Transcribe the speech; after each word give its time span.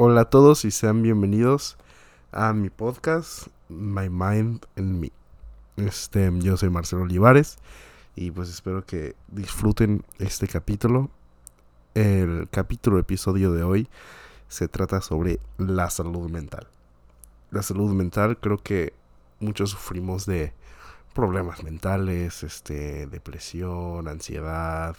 Hola 0.00 0.20
a 0.20 0.24
todos 0.30 0.64
y 0.64 0.70
sean 0.70 1.02
bienvenidos 1.02 1.76
a 2.30 2.52
mi 2.52 2.70
podcast 2.70 3.48
My 3.68 4.08
Mind 4.08 4.64
and 4.76 5.00
Me. 5.00 5.10
Este, 5.76 6.30
yo 6.38 6.56
soy 6.56 6.70
Marcelo 6.70 7.02
Olivares 7.02 7.58
y 8.14 8.30
pues 8.30 8.48
espero 8.48 8.86
que 8.86 9.16
disfruten 9.26 10.04
este 10.20 10.46
capítulo. 10.46 11.10
El 11.96 12.46
capítulo 12.48 13.00
episodio 13.00 13.50
de 13.50 13.64
hoy 13.64 13.88
se 14.46 14.68
trata 14.68 15.00
sobre 15.00 15.40
la 15.56 15.90
salud 15.90 16.30
mental. 16.30 16.68
La 17.50 17.62
salud 17.62 17.92
mental 17.92 18.38
creo 18.38 18.58
que 18.58 18.92
muchos 19.40 19.70
sufrimos 19.70 20.26
de 20.26 20.52
problemas 21.12 21.64
mentales, 21.64 22.44
este, 22.44 23.08
depresión, 23.08 24.06
ansiedad, 24.06 24.96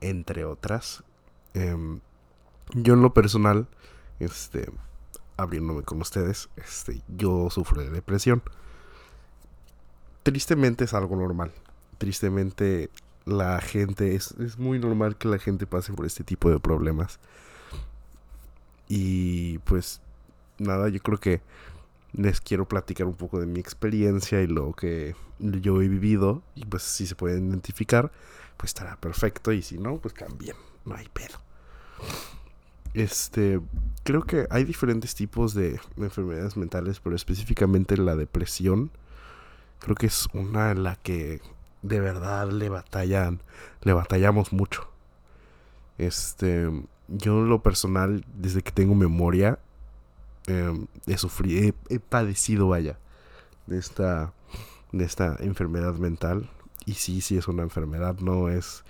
entre 0.00 0.46
otras. 0.46 1.04
Em, 1.52 2.00
yo 2.72 2.94
en 2.94 3.02
lo 3.02 3.12
personal 3.12 3.68
este, 4.20 4.70
abriéndome 5.36 5.82
con 5.82 6.00
ustedes, 6.00 6.48
este, 6.56 7.02
yo 7.08 7.48
sufro 7.50 7.82
de 7.82 7.90
depresión. 7.90 8.42
Tristemente 10.22 10.84
es 10.84 10.94
algo 10.94 11.16
normal. 11.16 11.52
Tristemente 11.98 12.90
la 13.24 13.60
gente, 13.60 14.14
es, 14.14 14.32
es 14.32 14.58
muy 14.58 14.78
normal 14.78 15.16
que 15.16 15.28
la 15.28 15.38
gente 15.38 15.66
pase 15.66 15.92
por 15.92 16.06
este 16.06 16.24
tipo 16.24 16.50
de 16.50 16.58
problemas. 16.58 17.18
Y 18.88 19.58
pues 19.58 20.00
nada, 20.58 20.88
yo 20.88 21.00
creo 21.00 21.18
que 21.18 21.40
les 22.12 22.40
quiero 22.40 22.66
platicar 22.66 23.06
un 23.06 23.14
poco 23.14 23.38
de 23.38 23.46
mi 23.46 23.60
experiencia 23.60 24.40
y 24.40 24.46
lo 24.46 24.72
que 24.72 25.14
yo 25.38 25.80
he 25.82 25.88
vivido. 25.88 26.42
Y 26.54 26.64
pues 26.64 26.82
si 26.82 27.06
se 27.06 27.14
pueden 27.14 27.50
identificar, 27.50 28.10
pues 28.56 28.70
estará 28.70 28.96
perfecto. 28.96 29.52
Y 29.52 29.62
si 29.62 29.78
no, 29.78 29.98
pues 29.98 30.14
también, 30.14 30.56
no 30.84 30.94
hay 30.94 31.08
pedo. 31.08 31.38
Este, 32.94 33.60
creo 34.04 34.22
que 34.22 34.46
hay 34.50 34.64
diferentes 34.64 35.14
tipos 35.14 35.54
de 35.54 35.80
enfermedades 35.96 36.56
mentales, 36.56 37.00
pero 37.00 37.14
específicamente 37.14 37.96
la 37.96 38.16
depresión, 38.16 38.90
creo 39.78 39.94
que 39.94 40.06
es 40.06 40.28
una 40.32 40.70
en 40.70 40.82
la 40.82 40.96
que 40.96 41.40
de 41.82 42.00
verdad 42.00 42.50
le 42.50 42.68
batallan, 42.68 43.40
le 43.82 43.92
batallamos 43.92 44.52
mucho. 44.52 44.88
Este, 45.98 46.70
yo 47.08 47.38
en 47.40 47.48
lo 47.48 47.62
personal, 47.62 48.24
desde 48.34 48.62
que 48.62 48.72
tengo 48.72 48.94
memoria, 48.94 49.58
em, 50.46 50.86
he 51.06 51.18
sufrido, 51.18 51.74
he, 51.88 51.98
padecido, 51.98 52.68
vaya, 52.68 52.98
de 53.66 53.78
esta, 53.78 54.32
de 54.92 55.04
esta 55.04 55.36
enfermedad 55.40 55.94
mental. 55.94 56.50
Y 56.86 56.94
sí, 56.94 57.20
sí 57.20 57.36
es 57.36 57.48
una 57.48 57.62
enfermedad, 57.62 58.18
no 58.20 58.48
es 58.48 58.84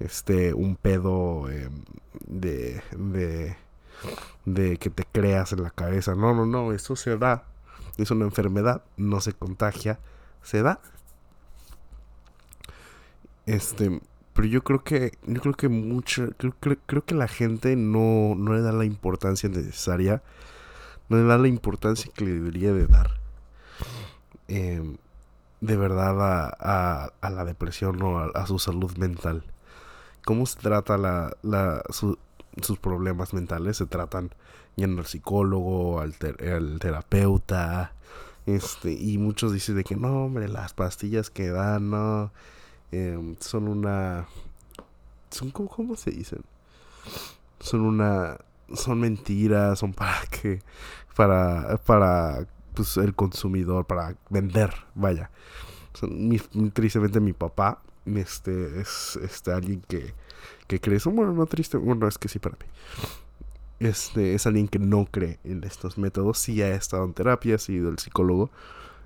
este 0.00 0.54
un 0.54 0.76
pedo 0.76 1.50
em, 1.50 1.82
de, 2.26 2.82
de, 4.44 4.76
que 4.78 4.90
te 4.90 5.04
creas 5.10 5.52
en 5.52 5.62
la 5.62 5.70
cabeza. 5.70 6.14
No, 6.14 6.34
no, 6.34 6.46
no, 6.46 6.72
eso 6.72 6.96
se 6.96 7.16
da. 7.16 7.44
Es 7.96 8.10
una 8.10 8.24
enfermedad, 8.24 8.82
no 8.96 9.20
se 9.20 9.32
contagia, 9.32 9.98
se 10.42 10.62
da. 10.62 10.80
Este, 13.46 14.00
pero 14.34 14.46
yo 14.46 14.62
creo 14.62 14.84
que, 14.84 15.12
yo 15.26 15.40
creo 15.40 15.54
que 15.54 15.68
mucho, 15.68 16.30
creo, 16.36 16.54
creo, 16.86 17.04
que 17.04 17.14
la 17.14 17.28
gente 17.28 17.74
no, 17.76 18.34
no 18.36 18.52
le 18.52 18.60
da 18.60 18.72
la 18.72 18.84
importancia 18.84 19.48
necesaria, 19.48 20.22
no 21.08 21.16
le 21.16 21.24
da 21.24 21.38
la 21.38 21.48
importancia 21.48 22.12
que 22.14 22.24
le 22.24 22.32
debería 22.34 22.72
de 22.72 22.86
dar. 22.86 23.18
Em, 24.48 24.96
de 25.60 25.76
verdad 25.76 26.16
a, 26.60 27.10
a, 27.20 27.30
la 27.30 27.44
depresión 27.44 28.00
o 28.02 28.18
a 28.20 28.46
su 28.46 28.58
salud 28.60 28.96
mental 28.96 29.44
cómo 30.28 30.44
se 30.44 30.60
trata 30.60 30.98
la, 30.98 31.34
la, 31.40 31.82
sus 31.88 32.78
problemas 32.82 33.32
mentales. 33.32 33.78
Se 33.78 33.86
tratan 33.86 34.28
yendo 34.76 35.00
al 35.00 35.06
psicólogo, 35.06 36.00
al, 36.00 36.12
terapeuta. 36.78 37.94
Este, 38.44 38.92
y 38.92 39.16
muchos 39.16 39.54
dicen 39.54 39.76
de 39.76 39.84
que 39.84 39.96
no, 39.96 40.26
hombre, 40.26 40.48
las 40.48 40.74
pastillas 40.74 41.30
que 41.30 41.48
dan, 41.48 41.88
no. 41.88 42.30
Em, 42.92 43.36
son 43.40 43.68
una. 43.68 44.26
Son 45.30 45.50
como, 45.50 45.70
¿cómo 45.70 45.96
se 45.96 46.10
dicen? 46.10 46.42
Son 47.58 47.80
una. 47.80 48.36
Son 48.74 49.00
mentiras, 49.00 49.78
son 49.78 49.94
para 49.94 50.20
que. 50.30 50.60
Para. 51.16 51.78
Para. 51.78 52.46
Pues 52.74 52.98
el 52.98 53.14
consumidor, 53.14 53.86
para 53.86 54.14
vender, 54.28 54.74
vaya. 54.94 55.30
Tristemente 56.74 57.18
mi 57.18 57.32
papá 57.32 57.80
este 58.16 58.80
es 58.80 59.18
este 59.22 59.52
alguien 59.52 59.82
que, 59.86 60.14
que 60.66 60.80
cree. 60.80 60.98
Bueno, 61.04 61.32
no 61.32 61.46
triste, 61.46 61.76
bueno, 61.76 62.08
es 62.08 62.18
que 62.18 62.28
sí 62.28 62.38
para 62.38 62.56
mí. 62.56 62.66
Este 63.80 64.34
es 64.34 64.46
alguien 64.46 64.68
que 64.68 64.78
no 64.78 65.06
cree 65.10 65.38
en 65.44 65.62
estos 65.64 65.98
métodos. 65.98 66.38
Sí 66.38 66.62
ha 66.62 66.74
estado 66.74 67.04
en 67.04 67.14
terapia, 67.14 67.56
ha 67.56 67.58
sido 67.58 67.90
el 67.90 67.98
psicólogo, 67.98 68.50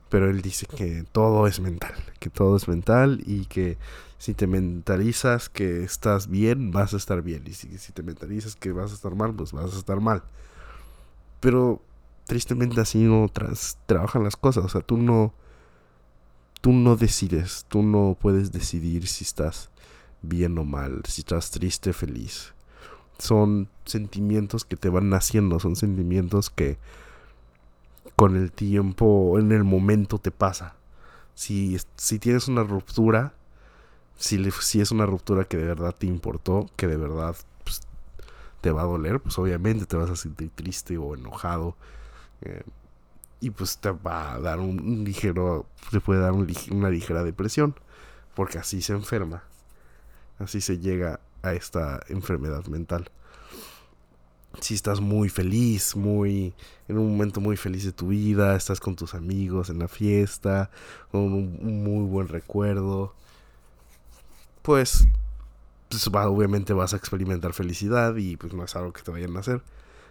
pero 0.09 0.31
él 0.31 0.41
dice 0.41 0.67
que 0.67 1.05
todo 1.13 1.47
es 1.47 1.61
mental, 1.61 1.95
que 2.21 2.31
todo 2.31 2.57
es 2.57 2.69
mental 2.69 3.23
y 3.27 3.47
que 3.47 3.77
si 4.19 4.35
te 4.35 4.47
mentalizas 4.47 5.49
que 5.49 5.83
estás 5.83 6.29
bien, 6.29 6.71
vas 6.71 6.95
a 6.95 6.97
estar 6.97 7.23
bien. 7.23 7.43
Y 7.47 7.55
si, 7.55 7.77
si 7.79 7.93
te 7.93 8.03
mentalizas 8.03 8.57
que 8.57 8.73
vas 8.73 8.93
a 8.93 8.95
estar 8.95 9.15
mal, 9.15 9.35
pues 9.35 9.53
vas 9.53 9.75
a 9.75 9.79
estar 9.79 10.01
mal. 10.01 10.23
Pero 11.41 11.83
tristemente 12.27 12.81
así 12.81 12.99
no 12.99 13.31
trabajan 13.87 14.25
las 14.25 14.37
cosas. 14.37 14.65
O 14.65 14.69
sea, 14.69 14.81
tú 14.81 14.97
no 14.97 15.35
tú 16.63 16.73
no 16.73 16.97
decides, 16.97 17.67
tú 17.69 17.83
no 17.83 18.17
puedes 18.19 18.53
decidir 18.53 19.07
si 19.09 19.25
estás 19.25 19.69
bien 20.23 20.57
o 20.57 20.65
mal, 20.65 21.03
si 21.07 21.21
estás 21.21 21.51
triste 21.51 21.91
o 21.91 21.93
feliz. 21.93 22.55
Son 23.19 23.69
sentimientos 23.85 24.65
que 24.65 24.77
te 24.77 24.89
van 24.89 25.11
naciendo, 25.11 25.61
son 25.61 25.77
sentimientos 25.77 26.49
que 26.49 26.79
con 28.17 28.37
el 28.37 28.53
tiempo, 28.53 29.39
en 29.39 29.51
el 29.53 29.65
momento 29.65 30.19
te 30.19 30.31
pasa. 30.31 30.77
Si, 31.35 31.77
si 31.97 32.19
tienes 32.21 32.47
una 32.47 32.63
ruptura, 32.63 33.35
si, 34.17 34.51
si 34.61 34.81
es 34.81 34.93
una 34.93 35.05
ruptura 35.05 35.45
que 35.45 35.57
de 35.57 35.67
verdad 35.67 35.95
te 35.97 36.07
importó, 36.07 36.71
que 36.77 36.87
de 36.87 36.97
verdad 36.97 37.35
pues, 37.65 37.81
te 38.61 38.71
va 38.71 38.83
a 38.83 38.87
doler, 38.87 39.19
pues 39.19 39.37
obviamente 39.37 39.85
te 39.87 39.97
vas 39.97 40.11
a 40.11 40.17
sentir 40.17 40.51
triste 40.55 40.97
o 40.97 41.17
enojado. 41.17 41.77
Eh, 42.43 42.63
y 43.43 43.51
pues 43.51 43.79
te 43.79 43.91
va 43.91 44.35
a 44.35 44.41
dar 44.41 44.61
un, 44.61 45.03
ligero, 45.05 45.67
te 45.91 46.01
puede 46.01 46.21
dar 46.21 46.33
una 46.33 46.91
ligera 46.91 47.25
depresión, 47.25 47.75
porque 48.37 48.59
así 48.59 48.81
se 48.81 48.93
enferma, 48.93 49.43
así 50.39 50.61
se 50.61 50.79
llega 50.79 51.19
a 51.43 51.53
esta 51.53 52.01
enfermedad 52.09 52.65
mental. 52.67 53.11
Si 54.61 54.75
estás 54.75 55.01
muy 55.01 55.29
feliz, 55.29 55.97
muy 55.97 56.55
en 56.87 56.99
un 56.99 57.11
momento 57.11 57.41
muy 57.41 57.57
feliz 57.57 57.85
de 57.85 57.91
tu 57.91 58.09
vida, 58.09 58.55
estás 58.55 58.79
con 58.79 58.95
tus 58.95 59.13
amigos 59.13 59.71
en 59.71 59.81
la 59.81 59.89
fiesta, 59.89 60.71
con 61.11 61.33
un, 61.33 61.83
muy 61.83 62.07
buen 62.07 62.29
recuerdo, 62.29 63.13
pues, 64.63 65.09
pues 65.89 66.07
obviamente 66.07 66.75
vas 66.75 66.95
a 66.95 66.97
experimentar 66.97 67.55
felicidad 67.55 68.15
y 68.15 68.37
pues 68.37 68.55
no 68.55 68.63
es 68.63 68.77
algo 68.77 68.93
que 68.93 69.03
te 69.03 69.11
vayan 69.11 69.37
a 69.37 69.41
hacer 69.41 69.63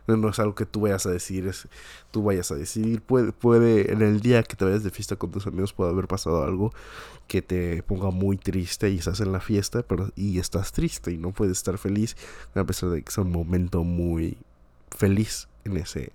no 0.07 0.29
es 0.29 0.39
algo 0.39 0.55
que 0.55 0.65
tú 0.65 0.81
vayas 0.81 1.05
a 1.05 1.11
decidir, 1.11 1.47
es, 1.47 1.67
tú 2.11 2.23
vayas 2.23 2.51
a 2.51 2.55
decidir. 2.55 3.01
Puede, 3.01 3.31
puede, 3.31 3.91
en 3.91 4.01
el 4.01 4.21
día 4.21 4.43
que 4.43 4.55
te 4.55 4.65
vayas 4.65 4.83
de 4.83 4.91
fiesta 4.91 5.15
con 5.15 5.31
tus 5.31 5.47
amigos, 5.47 5.73
puede 5.73 5.91
haber 5.91 6.07
pasado 6.07 6.43
algo 6.43 6.73
que 7.27 7.41
te 7.41 7.83
ponga 7.83 8.11
muy 8.11 8.37
triste 8.37 8.89
y 8.89 8.97
estás 8.97 9.19
en 9.21 9.31
la 9.31 9.39
fiesta, 9.39 9.83
pero 9.83 10.11
y 10.15 10.39
estás 10.39 10.71
triste 10.71 11.11
y 11.11 11.17
no 11.17 11.31
puedes 11.31 11.57
estar 11.57 11.77
feliz, 11.77 12.17
a 12.55 12.63
pesar 12.63 12.89
de 12.89 13.01
que 13.01 13.09
es 13.09 13.17
un 13.17 13.31
momento 13.31 13.83
muy 13.83 14.37
feliz 14.97 15.47
en 15.63 15.77
ese 15.77 16.11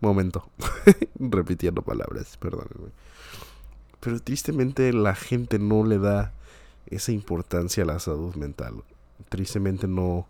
momento. 0.00 0.48
Repitiendo 1.18 1.82
palabras, 1.82 2.36
perdónenme. 2.36 2.90
Pero 4.00 4.20
tristemente 4.20 4.92
la 4.92 5.14
gente 5.14 5.58
no 5.58 5.84
le 5.84 5.98
da 5.98 6.32
esa 6.86 7.12
importancia 7.12 7.82
a 7.82 7.86
la 7.86 7.98
salud 7.98 8.34
mental. 8.36 8.84
Tristemente 9.28 9.88
no, 9.88 10.28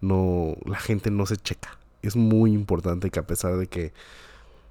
no, 0.00 0.56
la 0.64 0.78
gente 0.78 1.10
no 1.10 1.26
se 1.26 1.36
checa 1.36 1.79
es 2.02 2.16
muy 2.16 2.52
importante 2.52 3.10
que 3.10 3.18
a 3.20 3.26
pesar 3.26 3.56
de 3.56 3.66
que 3.66 3.92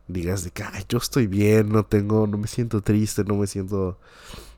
digas 0.07 0.43
de 0.43 0.51
que 0.51 0.63
yo 0.89 0.97
estoy 0.97 1.27
bien, 1.27 1.69
no 1.69 1.85
tengo, 1.85 2.27
no 2.27 2.37
me 2.37 2.47
siento 2.47 2.81
triste, 2.81 3.23
no 3.23 3.35
me 3.35 3.47
siento 3.47 3.97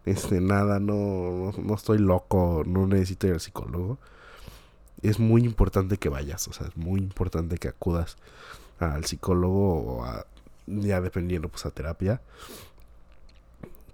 este 0.05 0.41
nada, 0.41 0.79
no, 0.79 1.51
no, 1.57 1.75
estoy 1.75 1.99
loco, 1.99 2.63
no 2.65 2.87
necesito 2.87 3.27
ir 3.27 3.33
al 3.33 3.41
psicólogo. 3.41 3.99
Es 5.01 5.19
muy 5.19 5.43
importante 5.43 5.97
que 5.97 6.09
vayas, 6.09 6.47
o 6.47 6.53
sea, 6.53 6.67
es 6.67 6.77
muy 6.77 6.99
importante 7.01 7.57
que 7.57 7.67
acudas 7.67 8.17
al 8.79 9.05
psicólogo 9.05 9.81
o 9.81 10.05
a, 10.05 10.25
ya 10.67 11.01
dependiendo 11.01 11.49
pues 11.49 11.65
a 11.65 11.71
terapia. 11.71 12.21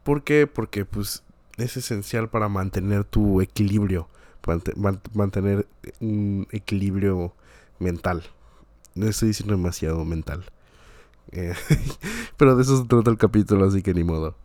¿Por 0.04 0.24
qué? 0.24 0.48
Porque 0.48 0.86
pues 0.86 1.24
es 1.58 1.76
esencial 1.76 2.30
para 2.30 2.50
mantener 2.50 3.04
tu 3.04 3.42
equilibrio, 3.42 4.08
mantener 5.14 5.68
un 6.00 6.48
equilibrio 6.52 7.34
mental. 7.80 8.24
No 8.98 9.08
estoy 9.08 9.30
diciendo 9.30 9.56
demasiado 9.56 10.04
mental. 10.06 10.46
Eh, 11.32 11.54
pero 12.38 12.56
de 12.56 12.64
eso 12.64 12.78
se 12.82 12.88
trata 12.88 13.10
el 13.12 13.18
capítulo, 13.18 13.66
así 13.66 13.82
que 13.82 13.94
ni 13.94 14.04
modo. 14.04 14.36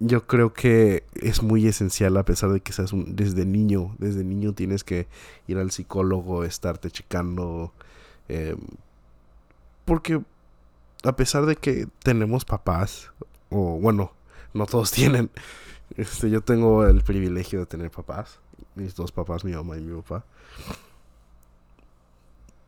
Yo 0.00 0.26
creo 0.26 0.52
que 0.52 1.04
es 1.14 1.42
muy 1.42 1.66
esencial, 1.66 2.16
a 2.16 2.24
pesar 2.24 2.50
de 2.50 2.60
que 2.60 2.72
seas 2.72 2.92
desde 2.94 3.44
niño, 3.44 3.96
desde 3.98 4.22
niño 4.22 4.52
tienes 4.52 4.84
que 4.84 5.08
ir 5.48 5.58
al 5.58 5.72
psicólogo, 5.72 6.44
estarte 6.44 6.88
checando, 6.90 7.72
Em, 8.28 8.58
porque 9.84 10.22
a 11.02 11.16
pesar 11.16 11.46
de 11.46 11.56
que 11.56 11.88
tenemos 12.02 12.44
papás, 12.44 13.10
o 13.50 13.78
bueno, 13.80 14.12
no 14.52 14.66
todos 14.66 14.90
tienen, 14.92 15.30
este, 15.96 16.30
yo 16.30 16.42
tengo 16.42 16.86
el 16.86 17.02
privilegio 17.02 17.60
de 17.60 17.66
tener 17.66 17.90
papás, 17.90 18.38
mis 18.74 18.94
dos 18.94 19.12
papás, 19.12 19.44
mi 19.44 19.52
mamá 19.52 19.78
y 19.78 19.80
mi 19.80 20.00
papá. 20.02 20.24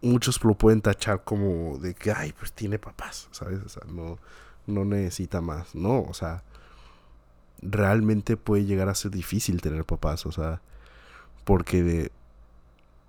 Muchos 0.02 0.42
lo 0.44 0.54
pueden 0.54 0.80
tachar 0.80 1.24
como 1.24 1.78
de 1.78 1.94
que, 1.94 2.12
ay, 2.12 2.32
pues 2.32 2.52
tiene 2.52 2.78
papás, 2.78 3.28
¿sabes? 3.32 3.60
O 3.64 3.68
sea, 3.68 3.82
no, 3.86 4.18
no 4.66 4.84
necesita 4.84 5.40
más, 5.40 5.74
no, 5.74 6.02
o 6.02 6.14
sea, 6.14 6.42
realmente 7.60 8.36
puede 8.36 8.64
llegar 8.64 8.88
a 8.88 8.94
ser 8.94 9.10
difícil 9.10 9.60
tener 9.60 9.84
papás, 9.84 10.24
o 10.26 10.32
sea, 10.32 10.62
porque 11.44 11.82
de, 11.82 12.12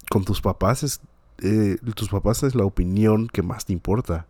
con 0.09 0.25
tus 0.25 0.41
papás 0.41 0.83
es, 0.83 1.01
eh, 1.41 1.77
tus 1.95 2.09
papás 2.09 2.43
es 2.43 2.55
la 2.55 2.65
opinión 2.65 3.27
que 3.27 3.41
más 3.41 3.65
te 3.65 3.73
importa. 3.73 4.27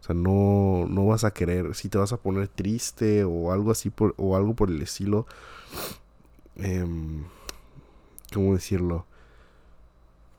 O 0.00 0.04
sea, 0.04 0.14
no, 0.16 0.86
no 0.88 1.06
vas 1.06 1.24
a 1.24 1.32
querer, 1.32 1.74
si 1.74 1.88
te 1.88 1.98
vas 1.98 2.12
a 2.12 2.16
poner 2.16 2.48
triste 2.48 3.24
o 3.24 3.52
algo 3.52 3.70
así 3.70 3.90
por, 3.90 4.14
o 4.16 4.36
algo 4.36 4.54
por 4.54 4.70
el 4.70 4.82
estilo. 4.82 5.26
Eh, 6.56 6.84
¿Cómo 8.32 8.54
decirlo? 8.54 9.06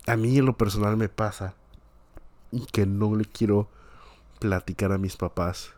A 0.08 0.18
mí 0.18 0.38
en 0.38 0.46
lo 0.46 0.58
personal 0.58 0.98
me 0.98 1.10
pasa 1.10 1.56
que 2.72 2.86
no 2.86 3.16
le 3.16 3.26
quiero 3.26 3.70
platicar 4.40 4.92
a 4.92 4.98
mis 4.98 5.16
papás. 5.18 5.74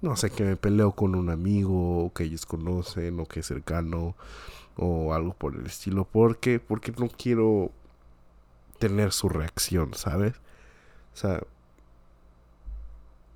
No 0.00 0.16
sé, 0.16 0.30
que 0.30 0.44
me 0.44 0.56
peleo 0.56 0.92
con 0.92 1.14
un 1.16 1.28
amigo 1.30 2.04
o 2.04 2.12
que 2.12 2.24
ellos 2.24 2.46
conocen 2.46 3.18
o 3.18 3.26
que 3.26 3.40
es 3.40 3.46
cercano 3.46 4.14
o 4.76 5.12
algo 5.12 5.34
por 5.34 5.56
el 5.56 5.66
estilo. 5.66 6.04
¿Por 6.04 6.38
qué? 6.38 6.60
Porque 6.60 6.92
no 6.96 7.08
quiero 7.08 7.72
tener 8.78 9.12
su 9.12 9.28
reacción, 9.28 9.94
¿sabes? 9.94 10.34
O 11.14 11.16
sea, 11.16 11.42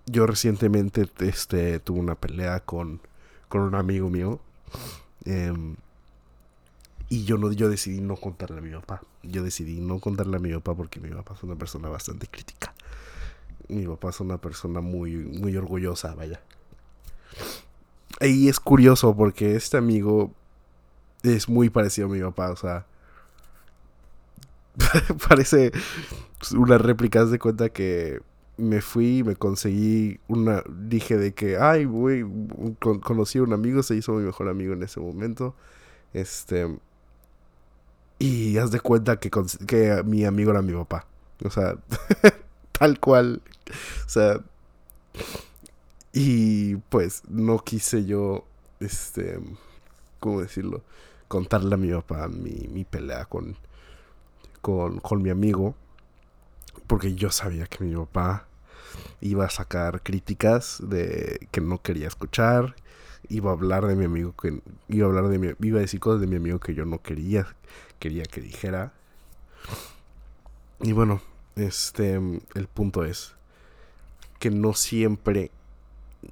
yo 0.07 0.27
recientemente 0.27 1.09
este, 1.19 1.81
tuve 1.81 1.99
una 2.01 2.15
pelea 2.15 2.61
con, 2.61 3.01
con 3.49 3.63
un 3.63 3.75
amigo 3.75 4.09
mío. 4.09 4.41
Em, 5.25 5.77
y 7.13 7.25
yo, 7.25 7.37
no, 7.37 7.53
yo 7.53 7.69
decidí 7.69 8.01
no 8.01 8.17
contarle 8.17 8.57
a 8.57 8.63
mi 8.63 8.71
papá. 8.71 9.03
Yo 9.23 9.43
decidí 9.43 9.83
no 9.83 9.99
contarle 9.99 10.39
a 10.39 10.41
mi 10.41 10.51
papá 10.55 10.75
porque 10.75 10.99
mi 10.99 11.11
papá 11.11 11.35
es 11.35 11.43
una 11.43 11.57
persona 11.57 11.91
bastante 11.91 12.27
crítica. 12.27 12.73
Mi 13.69 13.87
papá 13.87 14.09
es 14.09 14.21
una 14.21 14.39
persona 14.39 14.81
muy, 14.81 15.17
muy 15.17 15.55
orgullosa, 15.55 16.15
vaya. 16.15 16.41
Y 18.19 18.49
es 18.49 18.59
curioso 18.59 19.15
porque 19.15 19.57
este 19.57 19.77
amigo 19.77 20.33
es 21.23 21.51
muy 21.51 21.69
parecido 21.69 22.07
a 22.07 22.11
mi 22.11 22.21
papá, 22.23 22.51
o 22.51 22.57
sea, 22.57 22.87
parece 25.29 25.71
una 26.57 26.79
réplica, 26.79 27.27
de 27.27 27.39
cuenta 27.39 27.69
que 27.69 28.23
me 28.57 28.81
fui 28.81 29.19
y 29.19 29.23
me 29.23 29.37
conseguí 29.37 30.19
una, 30.29 30.65
dije 30.67 31.19
de 31.19 31.35
que, 31.35 31.59
ay, 31.59 31.85
güey, 31.85 32.25
conocí 32.81 33.37
a 33.37 33.43
un 33.43 33.53
amigo, 33.53 33.83
se 33.83 33.97
hizo 33.97 34.15
mi 34.15 34.25
mejor 34.25 34.49
amigo 34.49 34.73
en 34.73 34.83
ese 34.83 34.99
momento, 34.99 35.55
este, 36.15 36.79
y 38.23 38.57
haz 38.59 38.71
de 38.71 38.79
cuenta 38.79 39.19
que, 39.19 39.33
que 39.67 40.01
mi 40.05 40.25
amigo 40.25 40.53
era 40.53 40.63
mi 40.63 40.73
papá, 40.73 41.07
o 41.45 41.51
sea, 41.51 41.75
tal 42.73 43.01
cual, 43.01 43.43
o 44.07 44.09
sea, 44.09 44.41
y 46.13 46.77
pues 46.77 47.23
no 47.29 47.59
quise 47.59 48.05
yo, 48.05 48.45
este, 48.79 49.41
¿cómo 50.21 50.41
decirlo? 50.41 50.85
Contarle 51.27 51.75
a 51.75 51.79
mi 51.79 51.91
papá 51.91 52.29
mi, 52.29 52.69
mi 52.69 52.85
pelea 52.85 53.25
con, 53.25 53.57
con, 54.61 55.01
con 55.01 55.21
mi 55.21 55.31
amigo, 55.31 55.75
porque 56.87 57.17
yo 57.17 57.33
sabía 57.33 57.67
que 57.67 57.83
mi 57.83 57.97
papá 57.97 58.47
iba 59.21 59.47
a 59.47 59.51
sacar 59.51 60.01
críticas 60.01 60.79
de 60.81 61.49
que 61.51 61.61
no 61.61 61.83
quería 61.83 62.07
escuchar, 62.07 62.77
iba 63.29 63.51
a 63.51 63.55
hablar 63.55 63.87
de 63.87 63.97
mi 63.97 64.05
amigo 64.05 64.35
que 64.37 64.61
iba 64.89 65.07
a 65.07 65.09
hablar 65.09 65.29
de 65.29 65.39
mi, 65.39 65.49
iba 65.61 65.79
a 65.79 65.83
decir 65.83 66.01
cosas 66.01 66.21
de 66.21 66.27
mi 66.27 66.37
amigo 66.37 66.59
que 66.59 66.75
yo 66.75 66.85
no 66.85 67.03
quería, 67.03 67.47
quería 67.99 68.25
que 68.25 68.41
dijera. 68.41 68.93
Y 70.81 70.93
bueno, 70.93 71.21
este 71.57 72.15
el 72.15 72.67
punto 72.73 73.05
es 73.05 73.35
que 74.39 74.51
no 74.51 74.73
siempre 74.73 75.51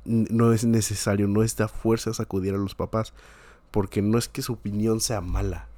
no 0.04 0.52
es 0.52 0.64
necesario, 0.64 1.28
no 1.28 1.42
es 1.42 1.56
de 1.56 1.68
fuerza 1.68 2.14
sacudir 2.14 2.54
a 2.54 2.58
los 2.58 2.74
papás, 2.74 3.12
porque 3.70 4.02
no 4.02 4.18
es 4.18 4.28
que 4.28 4.42
su 4.42 4.54
opinión 4.54 5.00
sea 5.00 5.20
mala, 5.20 5.68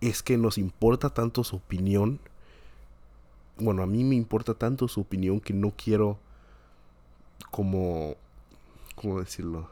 es 0.00 0.22
que 0.22 0.36
nos 0.36 0.58
importa 0.58 1.10
tanto 1.10 1.44
su 1.44 1.56
opinión, 1.56 2.20
bueno, 3.58 3.82
a 3.82 3.86
mí 3.86 4.04
me 4.04 4.14
importa 4.14 4.54
tanto 4.54 4.88
su 4.88 5.00
opinión 5.00 5.40
que 5.40 5.54
no 5.54 5.72
quiero 5.76 6.18
como, 7.50 8.16
¿cómo 9.04 9.20
decirlo? 9.20 9.68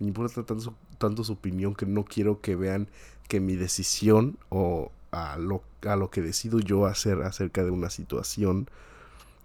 Me 0.00 0.08
importa 0.08 0.42
tanto, 0.42 0.74
tanto 0.98 1.22
su 1.22 1.34
opinión 1.34 1.76
que 1.76 1.86
no 1.86 2.04
quiero 2.04 2.40
que 2.40 2.56
vean 2.56 2.88
que 3.28 3.38
mi 3.38 3.54
decisión 3.54 4.38
o 4.48 4.90
a 5.12 5.36
lo, 5.36 5.62
a 5.86 5.94
lo 5.94 6.10
que 6.10 6.20
decido 6.20 6.58
yo 6.58 6.86
hacer 6.86 7.22
acerca 7.22 7.62
de 7.62 7.70
una 7.70 7.90
situación 7.90 8.68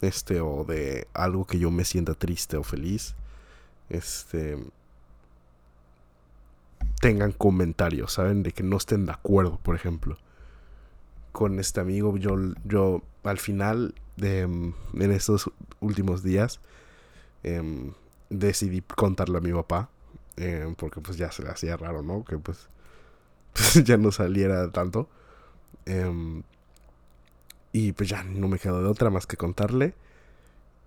este 0.00 0.40
o 0.40 0.64
de 0.64 1.06
algo 1.14 1.46
que 1.46 1.60
yo 1.60 1.70
me 1.70 1.84
sienta 1.84 2.14
triste 2.14 2.56
o 2.56 2.64
feliz 2.64 3.14
este 3.88 4.58
tengan 7.00 7.32
comentarios 7.32 8.12
saben 8.12 8.42
de 8.42 8.52
que 8.52 8.62
no 8.62 8.76
estén 8.76 9.06
de 9.06 9.12
acuerdo 9.12 9.58
por 9.62 9.74
ejemplo 9.74 10.18
con 11.32 11.58
este 11.60 11.80
amigo 11.80 12.16
yo 12.18 12.36
yo 12.64 13.02
al 13.22 13.38
final 13.38 13.94
de, 14.16 14.40
em, 14.40 14.74
en 14.94 15.12
estos 15.12 15.50
últimos 15.80 16.22
días 16.22 16.60
em, 17.42 17.92
decidí 18.30 18.82
contarle 18.82 19.38
a 19.38 19.40
mi 19.40 19.52
papá 19.52 19.88
em, 20.36 20.74
porque 20.74 21.00
pues 21.00 21.16
ya 21.16 21.30
se 21.32 21.42
le 21.42 21.50
hacía 21.50 21.76
raro 21.76 22.02
no 22.02 22.24
que 22.24 22.38
pues, 22.38 22.68
ya 23.84 23.96
no 23.96 24.12
saliera 24.12 24.70
tanto 24.72 25.08
y 27.76 27.92
pues 27.92 28.08
ya 28.08 28.22
no 28.22 28.48
me 28.48 28.58
quedo 28.58 28.82
de 28.82 28.88
otra 28.88 29.10
más 29.10 29.26
que 29.26 29.36
contarle. 29.36 29.94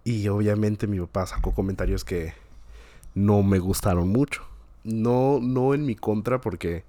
Y 0.04 0.28
obviamente 0.28 0.88
mi 0.88 1.00
papá 1.00 1.28
sacó 1.28 1.54
comentarios 1.54 2.04
que 2.04 2.34
no 3.14 3.44
me 3.44 3.60
gustaron 3.60 4.10
mucho. 4.10 4.42
No, 4.84 5.40
no 5.40 5.76
en 5.76 5.86
mi 5.86 5.96
contra, 5.96 6.42
porque 6.42 6.84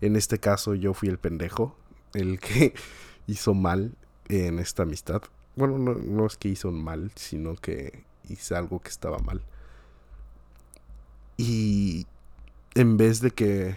en 0.00 0.16
este 0.16 0.40
caso 0.40 0.74
yo 0.74 0.94
fui 0.94 1.08
el 1.08 1.18
pendejo, 1.18 1.76
el 2.12 2.40
que 2.40 2.74
hizo 3.28 3.54
mal 3.54 3.94
en 4.28 4.58
esta 4.58 4.82
amistad. 4.82 5.22
Bueno, 5.54 5.78
no, 5.78 5.94
no 5.94 6.26
es 6.26 6.36
que 6.36 6.48
hizo 6.48 6.72
mal, 6.72 7.12
sino 7.14 7.54
que 7.54 8.02
hice 8.28 8.56
algo 8.56 8.80
que 8.80 8.88
estaba 8.88 9.18
mal. 9.18 9.42
Y 11.36 12.06
en 12.74 12.96
vez 12.96 13.20
de 13.20 13.30
que 13.30 13.76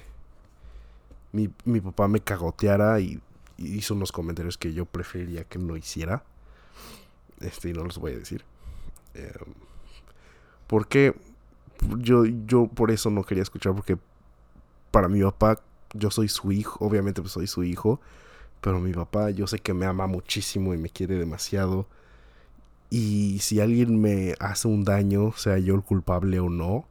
mi, 1.32 1.50
mi 1.66 1.82
papá 1.82 2.08
me 2.08 2.22
cagoteara 2.22 3.00
y 3.00 3.22
hizo 3.58 3.94
unos 3.94 4.12
comentarios 4.12 4.58
que 4.58 4.74
yo 4.74 4.86
preferiría 4.86 5.44
que 5.44 5.60
no 5.60 5.76
hiciera. 5.76 6.24
Este, 7.42 7.70
y 7.70 7.74
no 7.74 7.84
los 7.84 7.98
voy 7.98 8.14
a 8.14 8.20
decir. 8.20 8.44
Eh, 9.14 9.34
porque 10.68 11.16
yo, 11.98 12.26
yo 12.26 12.68
por 12.68 12.92
eso 12.92 13.10
no 13.10 13.24
quería 13.24 13.44
escuchar, 13.44 13.74
porque 13.74 13.98
para 14.92 15.08
mi 15.08 15.22
papá, 15.22 15.62
yo 15.94 16.12
soy 16.12 16.28
su 16.28 16.52
hijo, 16.52 16.86
obviamente 16.86 17.22
pues 17.22 17.34
soy 17.34 17.48
su 17.48 17.64
hijo, 17.64 18.00
pero 18.62 18.80
mi 18.80 18.94
papá 18.94 19.32
yo 19.32 19.48
sé 19.48 19.60
que 19.60 19.74
me 19.74 19.86
ama 19.86 20.08
muchísimo 20.08 20.74
y 20.74 20.78
me 20.78 20.90
quiere 20.90 21.16
demasiado. 21.16 21.88
Y 22.90 23.40
si 23.40 23.60
alguien 23.60 24.02
me 24.02 24.36
hace 24.40 24.68
un 24.68 24.84
daño, 24.84 25.32
sea 25.34 25.58
yo 25.60 25.76
el 25.76 25.84
culpable 25.84 26.40
o 26.40 26.50
no, 26.50 26.86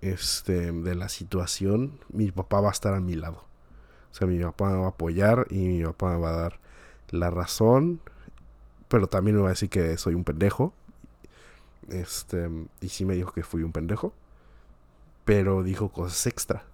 este, 0.00 0.72
de 0.72 0.94
la 0.94 1.08
situación, 1.08 1.98
mi 2.10 2.30
papá 2.30 2.60
va 2.60 2.68
a 2.68 2.72
estar 2.72 2.94
a 2.94 3.00
mi 3.00 3.14
lado. 3.14 3.44
O 4.10 4.14
sea, 4.14 4.26
mi 4.26 4.38
papá 4.38 4.70
me 4.70 4.78
va 4.78 4.86
a 4.86 4.90
apoyar 4.90 5.46
y 5.50 5.68
mi 5.68 5.84
papá 5.84 6.14
me 6.14 6.20
va 6.20 6.30
a 6.30 6.36
dar 6.36 6.58
la 7.10 7.30
razón, 7.30 8.00
pero 8.88 9.08
también 9.08 9.36
me 9.36 9.42
va 9.42 9.48
a 9.48 9.50
decir 9.50 9.68
que 9.68 9.96
soy 9.98 10.14
un 10.14 10.24
pendejo. 10.24 10.72
Este, 11.88 12.50
y 12.80 12.88
sí 12.88 13.04
me 13.04 13.14
dijo 13.14 13.32
que 13.32 13.42
fui 13.42 13.62
un 13.62 13.72
pendejo, 13.72 14.12
pero 15.24 15.62
dijo 15.62 15.90
cosas 15.90 16.26
extra. 16.26 16.64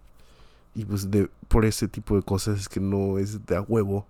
Y 0.74 0.84
pues 0.84 1.10
de, 1.10 1.28
por 1.48 1.64
ese 1.64 1.88
tipo 1.88 2.16
de 2.16 2.22
cosas 2.22 2.60
es 2.60 2.68
que 2.68 2.80
no 2.80 3.18
es 3.18 3.44
de 3.44 3.56
a 3.56 3.60
huevo 3.60 4.06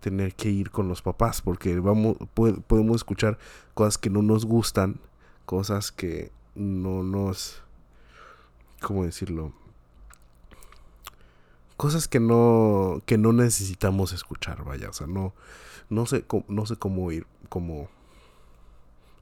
tener 0.00 0.34
que 0.34 0.50
ir 0.50 0.70
con 0.70 0.88
los 0.88 1.02
papás, 1.02 1.42
porque 1.42 1.78
vamos, 1.80 2.16
podemos 2.34 2.96
escuchar 2.96 3.38
cosas 3.74 3.98
que 3.98 4.10
no 4.10 4.22
nos 4.22 4.44
gustan, 4.44 5.00
cosas 5.44 5.92
que 5.92 6.30
no 6.54 7.02
nos, 7.02 7.62
¿cómo 8.80 9.04
decirlo? 9.04 9.52
cosas 11.76 12.08
que 12.08 12.20
no 12.20 13.02
que 13.06 13.18
no 13.18 13.32
necesitamos 13.32 14.12
escuchar, 14.12 14.64
vaya, 14.64 14.88
o 14.88 14.92
sea, 14.92 15.06
no 15.06 15.34
no 15.88 16.06
sé 16.06 16.24
no 16.48 16.66
sé 16.66 16.76
cómo 16.76 17.12
ir 17.12 17.26
cómo 17.48 17.88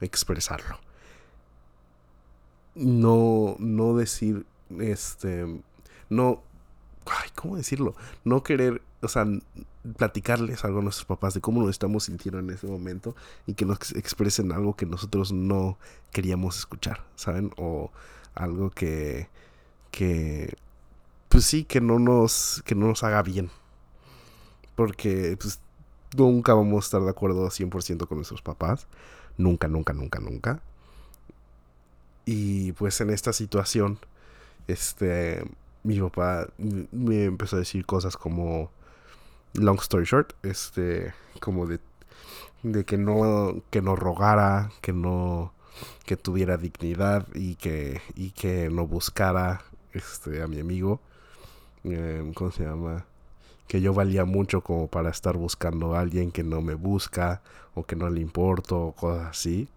expresarlo. 0.01 0.79
No 2.75 3.55
no 3.59 3.95
decir 3.95 4.45
este 4.79 5.45
no 6.09 6.43
ay, 7.05 7.29
¿cómo 7.35 7.55
decirlo? 7.57 7.95
No 8.23 8.41
querer, 8.41 8.81
o 9.01 9.07
sea, 9.07 9.25
platicarles 9.97 10.65
algo 10.65 10.79
a 10.79 10.81
nuestros 10.81 11.05
papás 11.05 11.35
de 11.35 11.41
cómo 11.41 11.61
nos 11.61 11.69
estamos 11.69 12.05
sintiendo 12.05 12.39
en 12.39 12.49
ese 12.49 12.65
momento 12.67 13.15
y 13.45 13.53
que 13.53 13.65
nos 13.65 13.91
expresen 13.91 14.51
algo 14.51 14.75
que 14.75 14.87
nosotros 14.87 15.31
no 15.31 15.77
queríamos 16.11 16.57
escuchar, 16.57 17.05
¿saben? 17.15 17.51
O 17.57 17.91
algo 18.35 18.69
que, 18.71 19.29
que, 19.91 20.55
pues 21.29 21.45
sí, 21.45 21.63
que 21.65 21.81
no 21.81 21.99
nos, 21.99 22.61
que 22.65 22.75
no 22.75 22.87
nos 22.87 23.03
haga 23.03 23.21
bien. 23.23 23.49
Porque, 24.75 25.37
pues, 25.39 25.59
nunca 26.17 26.53
vamos 26.53 26.85
a 26.85 26.87
estar 26.87 27.01
de 27.01 27.09
acuerdo 27.09 27.49
100% 27.49 28.07
con 28.07 28.17
nuestros 28.17 28.41
papás. 28.41 28.87
Nunca, 29.37 29.67
nunca, 29.67 29.93
nunca, 29.93 30.19
nunca. 30.19 30.61
Y 32.25 32.71
pues 32.73 32.99
en 33.01 33.11
esta 33.11 33.33
situación, 33.33 33.99
este, 34.67 35.43
mi 35.83 35.99
papá 35.99 36.47
me 36.57 37.25
empezó 37.25 37.55
a 37.57 37.59
decir 37.59 37.85
cosas 37.85 38.17
como, 38.17 38.71
long 39.53 39.79
story 39.79 40.05
short, 40.05 40.33
este, 40.43 41.13
como 41.39 41.67
de, 41.67 41.79
de 42.63 42.83
que 42.85 42.97
no, 42.97 43.61
que 43.69 43.81
no 43.81 43.95
rogara, 43.95 44.71
que 44.81 44.93
no, 44.93 45.53
que 46.05 46.17
tuviera 46.17 46.57
dignidad 46.57 47.27
y 47.33 47.55
que, 47.55 48.01
y 48.15 48.31
que 48.31 48.69
no 48.69 48.87
buscara, 48.87 49.61
este, 49.93 50.41
a 50.41 50.47
mi 50.47 50.59
amigo, 50.59 50.99
eh, 51.83 52.31
¿cómo 52.35 52.51
se 52.51 52.63
llama? 52.63 53.05
Que 53.67 53.81
yo 53.81 53.93
valía 53.93 54.25
mucho 54.25 54.61
como 54.61 54.87
para 54.87 55.09
estar 55.09 55.37
buscando 55.37 55.95
a 55.95 56.01
alguien 56.01 56.31
que 56.31 56.43
no 56.43 56.61
me 56.61 56.75
busca 56.75 57.41
o 57.73 57.83
que 57.83 57.95
no 57.95 58.09
le 58.09 58.21
importo 58.21 58.79
o 58.79 58.91
cosas 58.93 59.27
así. 59.27 59.67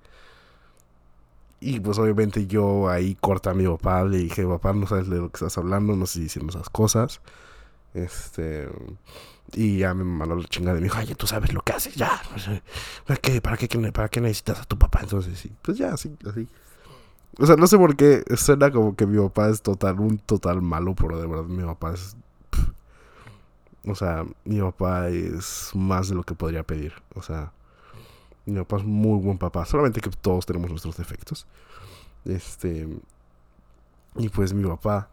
Y 1.61 1.81
pues 1.81 1.99
obviamente 1.99 2.47
yo 2.47 2.89
ahí 2.89 3.17
corta 3.17 3.51
a 3.51 3.55
mi 3.55 3.67
papá, 3.67 4.05
le 4.05 4.19
dije, 4.19 4.47
papá, 4.47 4.73
no 4.73 4.87
sabes 4.87 5.09
de 5.09 5.17
lo 5.17 5.31
que 5.31 5.37
estás 5.37 5.59
hablando, 5.59 5.97
no 5.97 6.07
sé 6.07 6.21
diciendo 6.21 6.51
esas 6.51 6.71
cosas. 6.71 7.21
Este. 7.95 8.69
Y 9.55 9.79
ya 9.79 9.95
me 9.95 10.05
mandó 10.05 10.37
la 10.37 10.45
chingada 10.45 10.79
y 10.79 10.81
me 10.81 10.87
dijo, 10.89 10.99
ay, 10.99 11.15
tú 11.15 11.27
sabes 11.27 11.53
lo 11.53 11.63
que 11.63 11.73
haces, 11.73 11.95
ya. 11.95 12.21
¿Para 13.07 13.19
qué, 13.19 13.41
para 13.41 13.57
qué, 13.57 13.69
para 13.93 14.09
qué 14.09 14.21
necesitas 14.21 14.61
a 14.61 14.65
tu 14.65 14.79
papá? 14.79 15.01
Entonces 15.03 15.39
sí, 15.39 15.51
pues 15.63 15.79
ya, 15.79 15.95
así, 15.95 16.15
así. 16.29 16.47
O 17.39 17.47
sea, 17.47 17.57
no 17.57 17.67
sé 17.67 17.79
por 17.79 17.97
qué 17.97 18.25
suena 18.37 18.71
como 18.71 18.97
que 18.97 19.07
mi 19.07 19.19
papá 19.19 19.49
es 19.49 19.63
total, 19.63 20.01
un 20.01 20.19
total 20.19 20.61
malo, 20.61 20.95
pero 20.95 21.21
de 21.21 21.27
verdad 21.27 21.45
mi 21.45 21.63
papá 21.63 21.95
es... 21.95 22.17
O 23.87 23.95
sea, 23.95 24.27
mi 24.45 24.61
papá 24.61 25.09
es 25.09 25.71
más 25.75 26.09
de 26.09 26.15
lo 26.15 26.25
que 26.25 26.35
podría 26.35 26.63
pedir. 26.63 26.93
O 27.15 27.23
sea, 27.23 27.53
mi 28.45 28.59
papá 28.59 28.79
es 28.79 28.85
muy 28.85 29.21
buen 29.21 29.39
papá. 29.39 29.65
Solamente 29.65 30.01
que 30.01 30.11
todos 30.11 30.45
tenemos 30.45 30.69
nuestros 30.71 30.97
defectos. 30.97 31.47
Este. 32.25 32.89
Y 34.17 34.29
pues 34.29 34.53
mi 34.53 34.69
papá. 34.69 35.09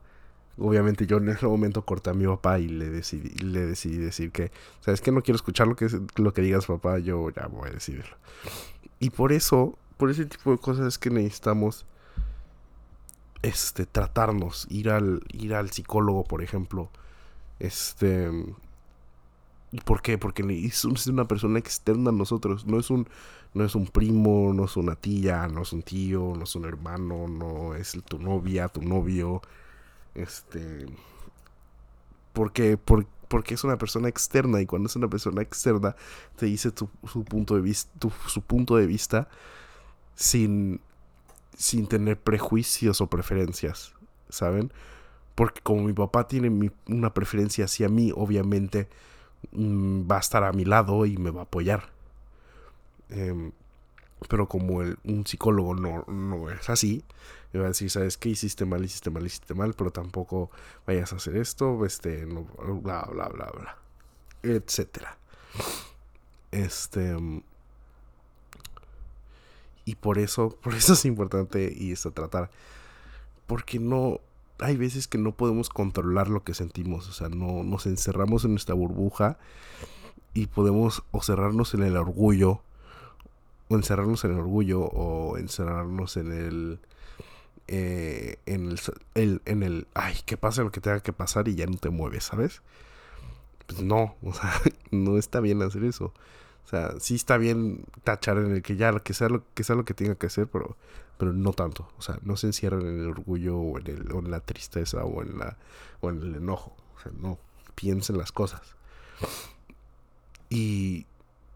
Obviamente 0.58 1.06
yo 1.06 1.18
en 1.18 1.30
ese 1.30 1.46
momento 1.46 1.84
corté 1.84 2.12
a 2.12 2.14
mi 2.14 2.26
papá 2.26 2.60
y 2.60 2.68
le 2.68 2.90
decidí, 2.90 3.30
le 3.44 3.66
decidí 3.66 3.98
decir 3.98 4.32
que, 4.32 4.52
¿sabes 4.80 5.02
que 5.02 5.12
No 5.12 5.22
quiero 5.22 5.36
escuchar 5.36 5.68
lo 5.68 5.76
que, 5.76 5.88
lo 6.16 6.34
que 6.34 6.42
digas 6.42 6.66
papá, 6.66 7.00
yo 7.00 7.30
ya 7.30 7.48
voy 7.48 7.70
a 7.70 7.74
decidirlo. 7.74 8.16
Y 9.00 9.10
por 9.10 9.34
eso, 9.34 9.78
por 9.98 10.10
ese 10.10 10.26
tipo 10.26 10.52
de 10.52 10.58
cosas 10.58 10.88
es 10.88 10.98
que 10.98 11.10
necesitamos 11.10 11.86
este 13.42 13.86
tratarnos, 13.86 14.66
ir 14.70 14.90
al 14.90 15.22
ir 15.34 15.54
al 15.54 15.72
psicólogo, 15.72 16.24
por 16.24 16.42
ejemplo. 16.42 16.90
Este 17.60 18.30
¿Y 19.76 19.82
por 19.82 20.02
qué? 20.02 20.18
Porque 20.18 20.44
es 20.66 20.86
una 20.86 21.26
persona 21.26 21.60
externa 21.60 22.10
a 22.10 22.14
nosotros. 22.14 22.66
No 22.66 22.80
es 22.80 22.90
un, 22.90 23.10
no 23.54 23.66
es 23.66 23.76
un 23.76 23.88
primo, 23.88 24.54
no 24.54 24.66
es 24.66 24.78
una 24.78 24.96
tía, 24.96 25.48
no 25.50 25.64
es 25.64 25.74
un 25.74 25.82
tío, 25.82 26.34
no 26.38 26.46
es 26.46 26.56
un 26.56 26.64
hermano, 26.64 27.28
no 27.28 27.76
es 27.76 27.98
tu 28.08 28.18
novia, 28.18 28.70
tu 28.70 28.82
novio. 28.82 29.42
Este. 30.16 30.86
Porque, 32.34 32.78
por, 32.78 33.06
porque 33.28 33.54
es 33.54 33.64
una 33.64 33.78
persona 33.78 34.10
externa. 34.10 34.62
Y 34.62 34.66
cuando 34.66 34.88
es 34.88 34.96
una 34.96 35.10
persona 35.10 35.42
externa, 35.42 35.96
te 36.36 36.48
dice 36.48 36.72
su 36.76 37.24
punto 37.24 37.56
de 37.56 37.62
vista. 37.62 37.92
su 38.28 38.42
punto 38.42 38.78
de 38.78 38.88
vista. 38.88 39.28
Sin. 40.16 40.82
Sin 41.58 41.88
tener 41.88 42.20
prejuicios 42.20 43.00
o 43.02 43.08
preferencias. 43.08 43.94
¿Saben? 44.30 44.74
Porque 45.36 45.62
como 45.62 45.84
mi 45.84 45.94
papá 45.94 46.28
tiene 46.28 46.72
una 46.88 47.14
preferencia 47.14 47.66
hacia 47.66 47.90
mí, 47.90 48.12
obviamente 48.16 48.90
Mm, 49.52 50.10
va 50.10 50.18
a 50.18 50.20
estar 50.20 50.44
a 50.44 50.52
mi 50.54 50.66
lado 50.66 51.06
y 51.06 51.18
me 51.18 51.32
va 51.32 51.42
a 51.42 51.44
apoyar. 51.44 51.90
Em, 53.10 53.52
pero 54.30 54.48
como 54.48 54.82
el, 54.82 54.98
un 55.04 55.26
psicólogo 55.26 55.76
no, 55.76 56.06
no 56.08 56.50
es 56.50 56.70
así, 56.70 57.04
me 57.58 57.62
va 57.62 57.68
a 57.68 57.70
decir, 57.70 57.90
¿sabes 57.90 58.18
qué? 58.18 58.30
Hiciste 58.30 58.66
mal, 58.66 58.84
hiciste 58.84 59.10
mal, 59.10 59.26
hiciste 59.26 59.54
mal, 59.54 59.74
pero 59.74 59.92
tampoco 59.92 60.52
vayas 60.86 61.14
a 61.14 61.18
hacer 61.18 61.38
esto, 61.38 61.86
este, 61.86 62.26
no, 62.26 62.44
bla, 62.82 63.08
bla, 63.12 63.30
bla, 63.30 63.52
bla, 63.52 63.78
etcétera. 64.44 65.18
Este... 66.52 67.10
Em, 67.12 67.42
y 69.86 69.96
por 69.96 70.18
eso, 70.18 70.58
por 70.64 70.74
eso 70.74 70.94
es 70.94 71.06
importante 71.06 71.74
y 71.76 71.92
esto 71.92 72.12
tratar. 72.12 72.50
Porque 73.48 73.80
no, 73.80 74.20
hay 74.60 74.76
veces 74.76 75.08
que 75.08 75.18
no 75.18 75.32
podemos 75.32 75.70
controlar 75.70 76.28
lo 76.28 76.44
que 76.44 76.54
sentimos, 76.54 77.08
o 77.08 77.14
sea, 77.14 77.30
no 77.30 77.64
nos 77.64 77.86
encerramos 77.86 78.44
en 78.44 78.52
nuestra 78.52 78.74
burbuja 78.74 79.38
y 80.34 80.48
podemos 80.48 81.04
o 81.12 81.22
cerrarnos 81.22 81.74
en 81.76 81.84
el 81.84 81.96
orgullo, 81.96 82.62
o 83.70 83.76
encerrarnos 83.76 84.24
en 84.26 84.32
el 84.32 84.40
orgullo, 84.40 84.82
o 84.82 85.38
encerrarnos 85.38 86.18
en 86.18 86.32
el, 86.32 86.80
eh, 87.68 88.38
en 88.46 88.78
el, 89.16 89.42
en 89.46 89.64
el, 89.64 89.88
ay, 89.94 90.16
que 90.26 90.38
pase 90.38 90.62
lo 90.64 90.72
que 90.72 90.82
tenga 90.82 91.00
que 91.02 91.14
pasar 91.14 91.48
y 91.48 91.56
ya 91.56 91.66
no 91.66 91.78
te 91.78 91.90
mueves, 91.90 92.26
¿sabes? 92.26 92.62
Pues 93.68 93.82
no, 93.82 94.16
o 94.22 94.34
sea, 94.34 94.54
no 94.92 95.18
está 95.18 95.40
bien 95.40 95.62
hacer 95.62 95.84
eso. 95.84 96.14
O 96.66 96.68
sea, 96.68 97.00
sí 97.00 97.16
está 97.16 97.38
bien 97.38 97.86
tachar 98.04 98.38
en 98.38 98.52
el 98.52 98.62
que 98.62 98.76
ya, 98.76 98.92
que 99.00 99.14
sea 99.14 99.30
lo 99.30 99.44
que 99.54 99.64
sea 99.64 99.76
lo 99.76 99.86
que 99.86 99.94
tenga 99.94 100.16
que 100.16 100.28
hacer, 100.28 100.48
pero, 100.48 100.78
pero 101.18 101.34
no 101.34 101.54
tanto. 101.54 101.88
O 101.98 102.02
sea, 102.02 102.20
no 102.24 102.38
se 102.38 102.48
encierran 102.48 102.82
en 102.82 103.00
el 103.02 103.08
orgullo 103.08 103.58
o 103.58 103.80
en, 103.80 103.88
el, 103.88 104.12
o 104.12 104.20
en 104.20 104.32
la 104.32 104.40
tristeza 104.40 105.04
o 105.04 105.22
en 105.22 105.38
la 105.38 105.58
o 106.02 106.10
en 106.10 106.22
el 106.22 106.36
enojo. 106.36 106.76
O 106.98 107.00
sea, 107.02 107.12
no, 107.20 107.40
piensen 107.76 108.18
las 108.18 108.32
cosas. 108.32 108.76
Y 110.50 111.06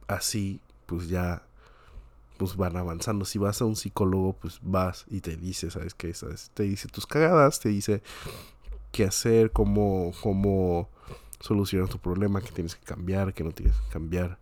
así, 0.07 0.61
pues 0.85 1.09
ya 1.09 1.43
pues 2.39 2.55
van 2.55 2.75
avanzando. 2.75 3.25
Si 3.25 3.37
vas 3.37 3.61
a 3.61 3.65
un 3.65 3.75
psicólogo, 3.75 4.33
pues 4.33 4.59
vas 4.63 5.05
y 5.09 5.21
te 5.21 5.37
dice, 5.37 5.69
¿sabes 5.69 5.93
qué? 5.93 6.15
¿Sabes? 6.15 6.49
Te 6.55 6.63
dice 6.63 6.87
tus 6.87 7.05
cagadas, 7.05 7.59
te 7.59 7.69
dice 7.69 8.01
qué 8.91 9.03
hacer, 9.03 9.51
cómo, 9.51 10.11
cómo 10.23 10.89
solucionar 11.39 11.87
tu 11.87 11.99
problema, 11.99 12.41
qué 12.41 12.51
tienes 12.51 12.75
que 12.75 12.83
cambiar, 12.83 13.35
qué 13.35 13.43
no 13.43 13.51
tienes 13.51 13.75
que 13.77 13.89
cambiar 13.89 14.39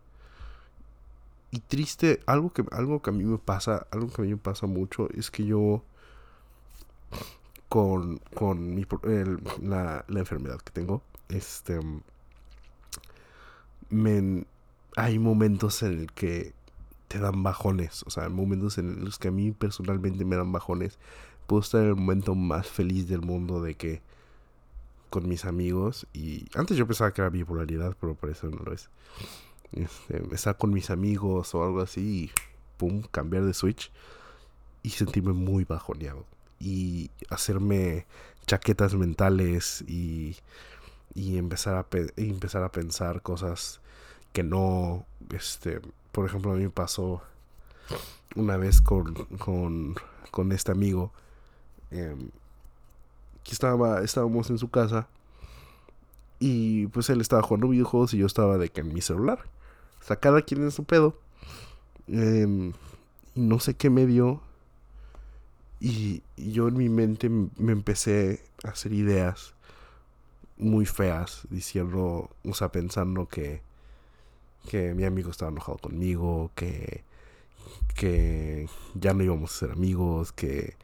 y 1.52 1.60
triste, 1.60 2.20
algo 2.26 2.52
que, 2.52 2.64
algo 2.72 3.02
que 3.02 3.10
a 3.10 3.14
mí 3.14 3.24
me 3.24 3.38
pasa, 3.38 3.88
algo 3.92 4.10
que 4.10 4.22
a 4.22 4.26
mí 4.26 4.32
me 4.32 4.38
pasa 4.38 4.68
mucho 4.68 5.10
es 5.14 5.32
que 5.32 5.46
yo 5.46 5.84
con, 7.70 8.18
con 8.34 8.76
mi, 8.76 8.86
la, 9.62 10.06
la, 10.08 10.20
enfermedad 10.20 10.60
que 10.60 10.72
tengo, 10.72 11.02
este, 11.30 11.80
me, 13.90 14.46
hay 14.96 15.20
momentos 15.20 15.84
en 15.84 16.00
el 16.00 16.12
que 16.12 16.54
te 17.08 17.20
dan 17.20 17.44
bajones, 17.44 18.04
o 18.06 18.10
sea, 18.10 18.30
momentos 18.30 18.78
en 18.78 19.06
los 19.06 19.18
que 19.18 19.30
a 19.30 19.32
mí 19.32 19.52
personalmente 19.52 20.26
me 20.26 20.36
dan 20.36 20.52
bajones. 20.52 21.00
Puedo 21.48 21.62
estar 21.62 21.82
en 21.82 21.90
el 21.90 21.96
momento 21.96 22.36
más 22.36 22.68
feliz 22.68 23.08
del 23.08 23.22
mundo 23.22 23.62
de 23.62 23.76
que 23.76 24.02
con 25.10 25.28
mis 25.28 25.46
amigos 25.46 26.06
y 26.14 26.48
antes 26.56 26.76
yo 26.76 26.86
pensaba 26.86 27.14
que 27.14 27.22
era 27.22 27.30
bipolaridad, 27.30 27.96
pero 28.00 28.16
por 28.16 28.30
eso 28.30 28.50
no 28.50 28.58
lo 28.58 28.74
es 28.74 28.90
este, 29.72 30.24
estar 30.34 30.58
con 30.58 30.72
mis 30.72 30.90
amigos 30.90 31.56
o 31.56 31.64
algo 31.64 31.82
así 31.82 32.02
y 32.02 32.32
pum, 32.78 33.04
cambiar 33.12 33.44
de 33.46 33.54
switch 33.54 33.92
y 34.84 34.90
sentirme 34.90 35.34
muy 35.34 35.64
bajoneado 35.64 36.26
y 36.60 37.10
hacerme 37.30 38.06
chaquetas 38.46 38.96
mentales 38.96 39.84
y, 39.88 40.38
y 41.14 41.38
empezar, 41.38 41.76
a 41.76 41.86
empezar 42.16 42.64
a 42.64 42.72
pensar 42.72 43.22
cosas 43.22 43.82
que 44.34 44.44
no, 44.44 45.06
este, 45.34 45.82
por 46.18 46.26
ejemplo, 46.26 46.52
a 46.52 46.56
mí 46.56 46.64
me 46.64 46.72
pasó 46.72 47.22
una 48.36 48.58
vez 48.58 48.82
con, 48.82 49.14
con, 49.38 50.52
este 50.52 50.72
amigo 50.72 51.12
em, 51.92 52.30
que 53.44 53.52
estaba, 53.52 54.02
estábamos 54.02 54.50
en 54.50 54.58
su 54.58 54.72
casa 54.72 55.08
y 56.40 56.88
pues 56.88 57.12
él 57.12 57.22
estaba 57.22 57.44
jugando 57.44 57.68
videojuegos 57.68 58.16
y 58.16 58.18
yo 58.18 58.26
estaba 58.26 58.58
de 58.58 58.70
que 58.70 58.82
en 58.82 58.96
mi 58.96 59.02
celular. 59.02 59.42
O 60.02 60.06
sea, 60.06 60.16
cada 60.16 60.42
quien 60.42 60.64
en 60.64 60.72
su 60.72 60.86
pedo. 60.86 61.20
Em, 62.08 62.74
y 63.36 63.42
no 63.42 63.60
sé 63.60 63.76
qué 63.76 63.92
me 63.92 64.08
dio. 64.08 64.42
Y, 65.80 66.24
yo 66.36 66.68
en 66.68 66.78
mi 66.78 66.90
mente 66.90 67.30
me 67.30 67.74
empecé 67.74 68.42
a 68.64 68.70
hacer 68.70 68.92
ideas 68.92 69.54
muy 70.58 70.88
feas, 70.88 71.44
diciendo, 71.52 72.32
o 72.44 72.54
sea, 72.56 72.72
pensando 72.72 73.28
que, 73.28 73.67
que 74.70 74.94
mi 74.94 75.06
amigo 75.06 75.32
estaba 75.32 75.52
enojado 75.52 75.78
conmigo, 75.78 76.52
que, 76.56 77.04
que 77.96 78.68
ya 78.96 79.14
no 79.14 79.24
íbamos 79.24 79.56
a 79.56 79.60
ser 79.60 79.72
amigos, 79.72 80.32
que, 80.32 80.76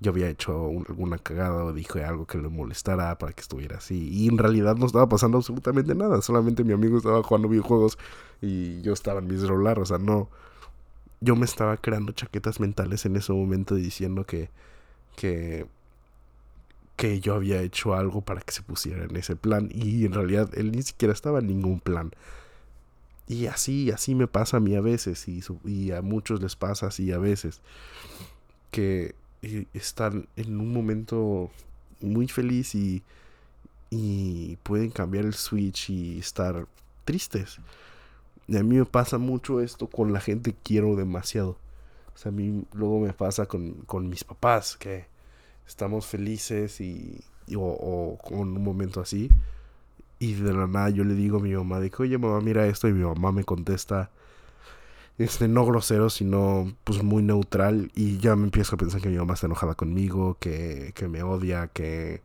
yo 0.00 0.10
había 0.12 0.28
hecho 0.28 0.68
alguna 0.88 1.18
cagada 1.18 1.62
o 1.64 1.72
dije 1.74 2.04
algo 2.04 2.26
que 2.26 2.38
le 2.38 2.48
molestara 2.48 3.16
para 3.18 3.32
que 3.32 3.42
estuviera 3.42 3.76
así. 3.76 4.08
Y 4.08 4.28
en 4.28 4.38
realidad 4.38 4.76
no 4.76 4.86
estaba 4.86 5.08
pasando 5.08 5.36
absolutamente 5.38 5.94
nada. 5.94 6.22
Solamente 6.22 6.64
mi 6.64 6.72
amigo 6.72 6.96
estaba 6.96 7.22
jugando 7.22 7.48
videojuegos 7.48 7.98
y 8.40 8.80
yo 8.80 8.94
estaba 8.94 9.20
en 9.20 9.26
mi 9.26 9.38
celular. 9.38 9.78
O 9.78 9.84
sea, 9.84 9.98
no. 9.98 10.30
Yo 11.20 11.36
me 11.36 11.44
estaba 11.44 11.76
creando 11.76 12.12
chaquetas 12.12 12.60
mentales 12.60 13.04
en 13.04 13.16
ese 13.16 13.32
momento 13.32 13.74
diciendo 13.74 14.24
que. 14.24 14.48
que. 15.16 15.66
que 16.96 17.20
yo 17.20 17.34
había 17.34 17.60
hecho 17.60 17.94
algo 17.94 18.22
para 18.22 18.40
que 18.40 18.52
se 18.52 18.62
pusiera 18.62 19.04
en 19.04 19.16
ese 19.16 19.36
plan. 19.36 19.68
Y 19.70 20.06
en 20.06 20.14
realidad 20.14 20.48
él 20.54 20.72
ni 20.72 20.82
siquiera 20.82 21.12
estaba 21.12 21.40
en 21.40 21.46
ningún 21.48 21.78
plan. 21.78 22.12
Y 23.30 23.46
así, 23.46 23.92
así 23.92 24.16
me 24.16 24.26
pasa 24.26 24.56
a 24.56 24.60
mí 24.60 24.74
a 24.74 24.80
veces. 24.80 25.24
Y, 25.28 25.92
a 25.92 26.02
muchos 26.02 26.42
les 26.42 26.56
pasa 26.56 26.88
así 26.88 27.12
a 27.12 27.18
veces. 27.18 27.60
Que 28.72 29.14
están 29.72 30.26
en 30.34 30.60
un 30.60 30.72
momento 30.72 31.48
muy 32.00 32.26
feliz 32.26 32.74
y, 32.74 33.04
y 33.88 34.56
pueden 34.64 34.90
cambiar 34.90 35.26
el 35.26 35.34
switch 35.34 35.90
y 35.90 36.18
estar 36.18 36.66
tristes. 37.04 37.58
Y 38.48 38.56
a 38.56 38.64
mí 38.64 38.78
me 38.78 38.84
pasa 38.84 39.16
mucho 39.16 39.60
esto 39.60 39.86
con 39.86 40.12
la 40.12 40.20
gente 40.20 40.50
que 40.50 40.58
quiero 40.64 40.96
demasiado. 40.96 41.50
O 42.12 42.18
sea, 42.18 42.30
a 42.30 42.34
mí 42.34 42.64
luego 42.72 42.98
me 42.98 43.12
pasa 43.12 43.46
con, 43.46 43.74
con 43.86 44.08
mis 44.08 44.24
papás, 44.24 44.76
que 44.76 45.04
estamos 45.68 46.04
felices 46.04 46.80
y, 46.80 47.20
o, 47.54 47.60
o, 47.60 48.18
con 48.18 48.56
un 48.56 48.64
momento 48.64 49.00
así. 49.00 49.30
Y 50.20 50.34
de 50.34 50.52
la 50.52 50.66
nada 50.68 50.90
yo 50.90 51.02
le 51.02 51.14
digo 51.14 51.38
a 51.38 51.40
mi 51.40 51.52
mamá, 51.54 51.80
digo, 51.80 52.04
oye 52.04 52.18
mamá, 52.18 52.40
mira 52.40 52.66
esto. 52.66 52.88
Y 52.88 52.92
mi 52.92 53.02
mamá 53.04 53.32
me 53.32 53.42
contesta, 53.44 54.10
este, 55.18 55.48
no 55.48 55.64
grosero, 55.66 56.10
sino 56.10 56.72
pues 56.84 57.02
muy 57.02 57.22
neutral. 57.22 57.90
Y 57.94 58.18
ya 58.18 58.36
me 58.36 58.44
empiezo 58.44 58.76
a 58.76 58.78
pensar 58.78 59.00
que 59.00 59.08
mi 59.08 59.16
mamá 59.16 59.34
está 59.34 59.46
enojada 59.46 59.74
conmigo, 59.74 60.36
que, 60.38 60.92
que 60.94 61.08
me 61.08 61.22
odia, 61.22 61.68
que, 61.68 62.22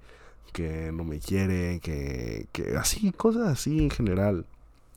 que 0.54 0.92
no 0.92 1.04
me 1.06 1.20
quiere, 1.20 1.80
que, 1.80 2.48
que 2.52 2.76
así, 2.78 3.12
cosas 3.14 3.48
así 3.48 3.80
en 3.80 3.90
general. 3.90 4.46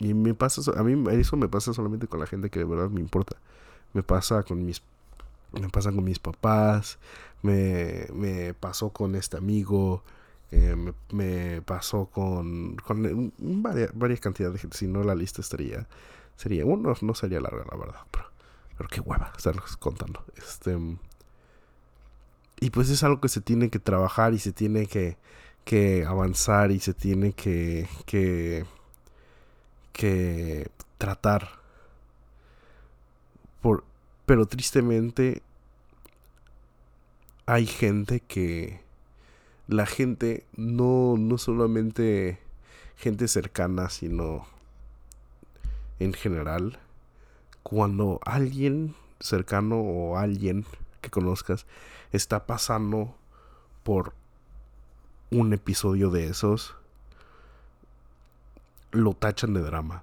Y 0.00 0.14
me 0.14 0.34
pasa, 0.34 0.60
a 0.76 0.82
mí 0.82 1.04
eso 1.12 1.36
me 1.36 1.48
pasa 1.48 1.72
solamente 1.72 2.08
con 2.08 2.20
la 2.20 2.26
gente 2.26 2.50
que 2.50 2.60
de 2.60 2.64
verdad 2.64 2.90
me 2.90 3.00
importa. 3.00 3.36
Me 3.94 4.02
pasa 4.02 4.42
con 4.42 4.64
mis, 4.66 4.82
me 5.52 5.68
pasa 5.68 5.92
con 5.92 6.04
mis 6.04 6.18
papás, 6.18 6.98
me, 7.42 8.06
me 8.12 8.54
pasó 8.54 8.90
con 8.90 9.14
este 9.14 9.36
amigo, 9.36 10.02
eh, 10.50 10.76
me, 11.12 11.62
pasó 11.62 12.06
con, 12.06 12.76
con 12.76 13.32
varias, 13.38 13.90
varias 13.94 14.20
cantidades 14.20 14.54
de 14.54 14.60
gente. 14.60 14.78
Si 14.78 14.86
no, 14.86 15.02
la 15.02 15.14
lista 15.14 15.40
estaría 15.40 15.86
sería 16.36 16.64
uno, 16.64 16.94
no 17.00 17.14
sería 17.14 17.40
larga 17.40 17.64
la 17.70 17.76
verdad, 17.76 18.00
pero, 18.12 18.26
pero 18.76 18.88
qué 18.88 19.00
hueva 19.00 19.32
estarlos 19.36 19.76
contando. 19.76 20.24
Este 20.36 20.78
y 22.60 22.70
pues 22.70 22.90
es 22.90 23.02
algo 23.04 23.20
que 23.20 23.28
se 23.28 23.40
tiene 23.40 23.70
que 23.70 23.78
trabajar 23.78 24.34
y 24.34 24.38
se 24.38 24.52
tiene 24.52 24.86
que, 24.86 25.16
que 25.64 26.04
avanzar 26.04 26.70
y 26.70 26.80
se 26.80 26.94
tiene 26.94 27.32
que, 27.32 27.88
que, 28.04 28.64
que 29.92 30.68
tratar. 30.96 31.50
Por, 33.60 33.84
pero 34.26 34.46
tristemente 34.46 35.42
hay 37.46 37.66
gente 37.66 38.20
que 38.20 38.80
la 39.68 39.86
gente 39.86 40.46
no, 40.56 41.16
no 41.18 41.38
solamente 41.38 42.38
gente 42.96 43.28
cercana, 43.28 43.90
sino 43.90 44.46
en 46.00 46.14
general, 46.14 46.78
cuando 47.62 48.18
alguien 48.24 48.94
cercano 49.20 49.80
o 49.80 50.16
alguien 50.16 50.64
que 51.02 51.10
conozcas 51.10 51.66
está 52.12 52.46
pasando 52.46 53.14
por 53.82 54.14
un 55.30 55.52
episodio 55.52 56.10
de 56.10 56.28
esos, 56.28 56.74
lo 58.90 59.12
tachan 59.12 59.52
de 59.52 59.60
drama, 59.60 60.02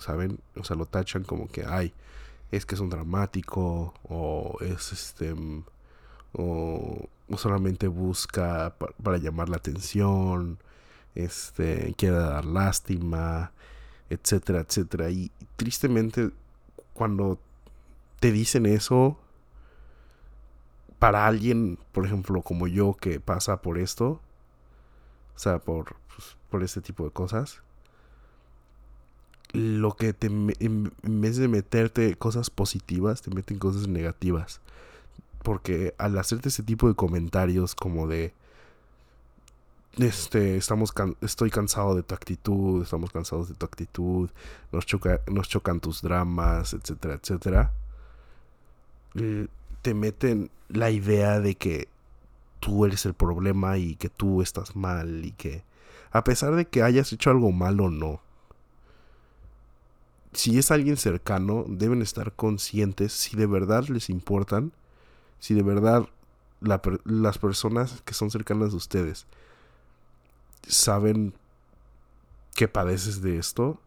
¿saben? 0.00 0.40
O 0.56 0.64
sea, 0.64 0.76
lo 0.76 0.86
tachan 0.86 1.22
como 1.22 1.46
que, 1.46 1.64
ay, 1.64 1.92
es 2.50 2.66
que 2.66 2.74
es 2.74 2.80
un 2.80 2.90
dramático, 2.90 3.94
o 4.02 4.56
es 4.60 4.92
este, 4.92 5.34
o, 6.34 7.08
solamente 7.36 7.88
busca 7.88 8.76
para 9.02 9.18
llamar 9.18 9.48
la 9.48 9.56
atención, 9.56 10.58
este, 11.14 11.94
quiere 11.96 12.16
dar 12.16 12.44
lástima, 12.44 13.52
etcétera, 14.10 14.60
etcétera. 14.60 15.10
Y 15.10 15.32
tristemente, 15.56 16.30
cuando 16.92 17.38
te 18.20 18.30
dicen 18.32 18.66
eso, 18.66 19.18
para 20.98 21.26
alguien, 21.26 21.78
por 21.92 22.06
ejemplo, 22.06 22.42
como 22.42 22.66
yo, 22.66 22.94
que 22.94 23.20
pasa 23.20 23.62
por 23.62 23.78
esto, 23.78 24.20
o 25.34 25.38
sea, 25.38 25.58
por, 25.58 25.96
pues, 26.14 26.36
por 26.50 26.62
este 26.62 26.80
tipo 26.80 27.04
de 27.04 27.10
cosas, 27.10 27.62
lo 29.52 29.94
que 29.96 30.12
te, 30.12 30.26
en 30.26 30.92
vez 31.02 31.36
de 31.36 31.48
meterte 31.48 32.16
cosas 32.16 32.50
positivas, 32.50 33.22
te 33.22 33.30
meten 33.30 33.58
cosas 33.58 33.86
negativas. 33.86 34.60
Porque 35.44 35.94
al 35.98 36.18
hacerte 36.18 36.48
ese 36.48 36.64
tipo 36.64 36.88
de 36.88 36.94
comentarios 36.94 37.76
como 37.76 38.08
de, 38.08 38.32
este, 39.98 40.56
estamos 40.56 40.92
estoy 41.20 41.50
cansado 41.50 41.94
de 41.94 42.02
tu 42.02 42.14
actitud, 42.14 42.82
estamos 42.82 43.12
cansados 43.12 43.48
de 43.48 43.54
tu 43.54 43.64
actitud, 43.64 44.30
nos, 44.72 44.86
choca 44.86 45.20
nos 45.28 45.48
chocan 45.48 45.78
tus 45.78 46.02
dramas, 46.02 46.72
etcétera, 46.72 47.14
etcétera. 47.14 47.72
Te 49.82 49.94
meten 49.94 50.50
la 50.68 50.90
idea 50.90 51.38
de 51.38 51.54
que 51.54 51.88
tú 52.58 52.86
eres 52.86 53.04
el 53.06 53.14
problema 53.14 53.78
y 53.78 53.94
que 53.96 54.08
tú 54.08 54.42
estás 54.42 54.74
mal 54.74 55.24
y 55.24 55.32
que 55.32 55.62
a 56.10 56.24
pesar 56.24 56.56
de 56.56 56.64
que 56.64 56.82
hayas 56.82 57.12
hecho 57.12 57.30
algo 57.30 57.52
malo 57.52 57.84
o 57.84 57.90
no, 57.90 58.20
si 60.32 60.58
es 60.58 60.70
alguien 60.70 60.96
cercano, 60.96 61.64
deben 61.68 62.02
estar 62.02 62.32
conscientes 62.32 63.12
si 63.12 63.36
de 63.36 63.46
verdad 63.46 63.84
les 63.88 64.10
importan, 64.10 64.72
si 65.38 65.54
de 65.54 65.62
verdad 65.62 66.08
las 66.60 67.38
personas 67.38 68.02
que 68.04 68.14
son 68.14 68.30
cercanas 68.30 68.72
a 68.72 68.76
ustedes 68.76 69.26
saben 70.66 71.34
que 72.54 72.68
padeces 72.68 73.20
de 73.20 73.38
esto, 73.38 73.78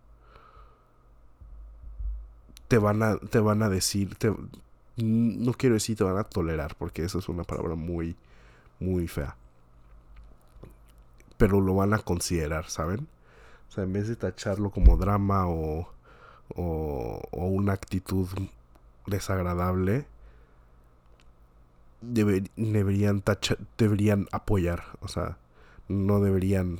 te 2.67 2.77
van 2.77 3.01
a, 3.01 3.17
te 3.17 3.39
van 3.39 3.63
a 3.63 3.69
decir, 3.69 4.17
no 4.97 5.53
quiero 5.53 5.75
decir 5.75 5.97
te 5.97 6.03
van 6.03 6.17
a 6.17 6.23
tolerar, 6.23 6.75
porque 6.75 7.03
eso 7.03 7.19
es 7.19 7.29
una 7.29 7.43
palabra 7.43 7.75
muy, 7.75 8.15
muy 8.79 9.07
fea. 9.07 9.35
Pero 11.37 11.61
lo 11.61 11.75
van 11.75 11.93
a 11.93 11.99
considerar, 11.99 12.69
¿saben? 12.69 13.07
O 13.69 13.71
sea, 13.71 13.83
en 13.83 13.93
vez 13.93 14.07
de 14.07 14.15
tacharlo 14.15 14.71
como 14.71 14.97
drama 14.97 15.47
o, 15.47 15.87
o, 16.55 17.21
o 17.31 17.45
una 17.45 17.73
actitud 17.73 18.27
desagradable, 19.05 20.07
deberían, 22.01 23.21
tachar, 23.21 23.57
deberían 23.77 24.27
apoyar. 24.31 24.83
O 25.01 25.07
sea, 25.07 25.37
no 25.87 26.19
deberían... 26.19 26.79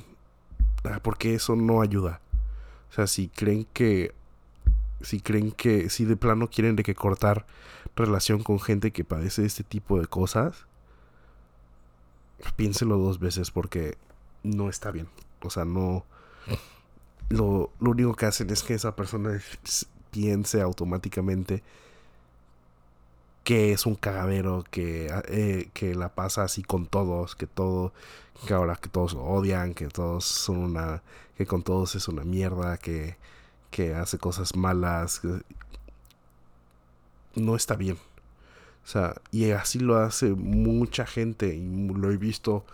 Ah, 0.84 1.00
porque 1.02 1.34
eso 1.34 1.56
no 1.56 1.82
ayuda. 1.82 2.20
O 2.90 2.92
sea, 2.94 3.06
si 3.06 3.28
creen 3.28 3.66
que... 3.72 4.14
Si 5.00 5.20
creen 5.20 5.52
que... 5.52 5.90
Si 5.90 6.04
de 6.04 6.16
plano 6.16 6.48
quieren 6.48 6.76
de 6.76 6.82
que 6.82 6.94
cortar 6.94 7.46
relación 7.96 8.42
con 8.42 8.60
gente 8.60 8.92
que 8.92 9.04
padece 9.04 9.44
este 9.44 9.64
tipo 9.64 10.00
de 10.00 10.06
cosas, 10.06 10.66
piénselo 12.56 12.96
dos 12.98 13.18
veces 13.18 13.50
porque 13.50 13.96
no 14.42 14.68
está 14.68 14.90
bien. 14.90 15.08
O 15.42 15.50
sea, 15.50 15.64
no... 15.64 16.04
Lo, 17.28 17.70
lo 17.80 17.90
único 17.90 18.14
que 18.14 18.24
hacen 18.26 18.48
es 18.50 18.62
que 18.62 18.74
esa 18.74 18.96
persona 18.96 19.38
piense 20.10 20.62
automáticamente 20.62 21.62
que 23.48 23.72
es 23.72 23.86
un 23.86 23.94
cagadero, 23.94 24.62
que, 24.70 25.06
eh, 25.26 25.70
que 25.72 25.94
la 25.94 26.10
pasa 26.14 26.42
así 26.42 26.62
con 26.62 26.84
todos, 26.84 27.34
que 27.34 27.46
todo, 27.46 27.94
que 28.46 28.52
ahora 28.52 28.76
que 28.76 28.90
todos 28.90 29.14
lo 29.14 29.24
odian, 29.24 29.72
que 29.72 29.86
todos 29.86 30.26
son 30.26 30.58
una, 30.58 31.02
que 31.34 31.46
con 31.46 31.62
todos 31.62 31.94
es 31.94 32.08
una 32.08 32.24
mierda, 32.24 32.76
que, 32.76 33.16
que 33.70 33.94
hace 33.94 34.18
cosas 34.18 34.54
malas, 34.54 35.22
no 37.36 37.56
está 37.56 37.74
bien. 37.74 37.96
O 38.84 38.86
sea, 38.86 39.14
y 39.30 39.50
así 39.52 39.78
lo 39.78 39.96
hace 39.96 40.26
mucha 40.34 41.06
gente 41.06 41.54
y 41.54 41.88
lo 41.88 42.10
he 42.10 42.18
visto, 42.18 42.66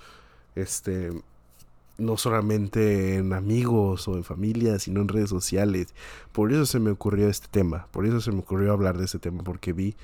este, 0.57 1.13
no 1.99 2.17
solamente 2.17 3.15
en 3.15 3.33
amigos 3.33 4.09
o 4.09 4.17
en 4.17 4.25
familia, 4.25 4.81
sino 4.81 5.03
en 5.03 5.09
redes 5.09 5.31
sociales. 5.31 5.95
Por 6.33 6.53
eso 6.53 6.67
se 6.67 6.81
me 6.81 6.91
ocurrió 6.91 7.29
este 7.29 7.47
tema, 7.49 7.87
por 7.93 8.07
eso 8.07 8.21
se 8.21 8.33
me 8.33 8.41
ocurrió 8.41 8.73
hablar 8.73 8.99
de 8.99 9.05
este 9.05 9.21
tema, 9.21 9.45
porque 9.45 9.73
vi 9.73 9.95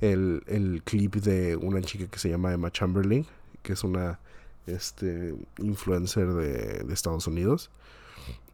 el, 0.00 0.42
el 0.46 0.82
clip 0.84 1.16
de 1.16 1.56
una 1.56 1.80
chica 1.82 2.06
que 2.06 2.18
se 2.18 2.30
llama 2.30 2.52
Emma 2.52 2.70
Chamberlain, 2.70 3.26
que 3.62 3.74
es 3.74 3.84
una 3.84 4.18
este, 4.66 5.34
influencer 5.58 6.28
de, 6.28 6.84
de 6.84 6.94
Estados 6.94 7.26
Unidos, 7.26 7.70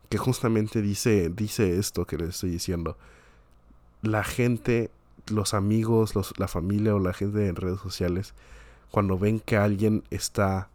que 0.09 0.18
justamente 0.18 0.82
dice, 0.82 1.30
dice 1.30 1.78
esto 1.78 2.04
que 2.04 2.18
les 2.18 2.30
estoy 2.30 2.50
diciendo. 2.50 2.96
La 4.02 4.24
gente, 4.24 4.90
los 5.28 5.54
amigos, 5.54 6.14
los, 6.14 6.38
la 6.38 6.48
familia 6.48 6.94
o 6.94 6.98
la 6.98 7.12
gente 7.12 7.48
en 7.48 7.56
redes 7.56 7.80
sociales 7.80 8.35
cuando 8.90 9.18
ven 9.18 9.40
que 9.40 9.56
alguien 9.56 10.04
está 10.11 10.68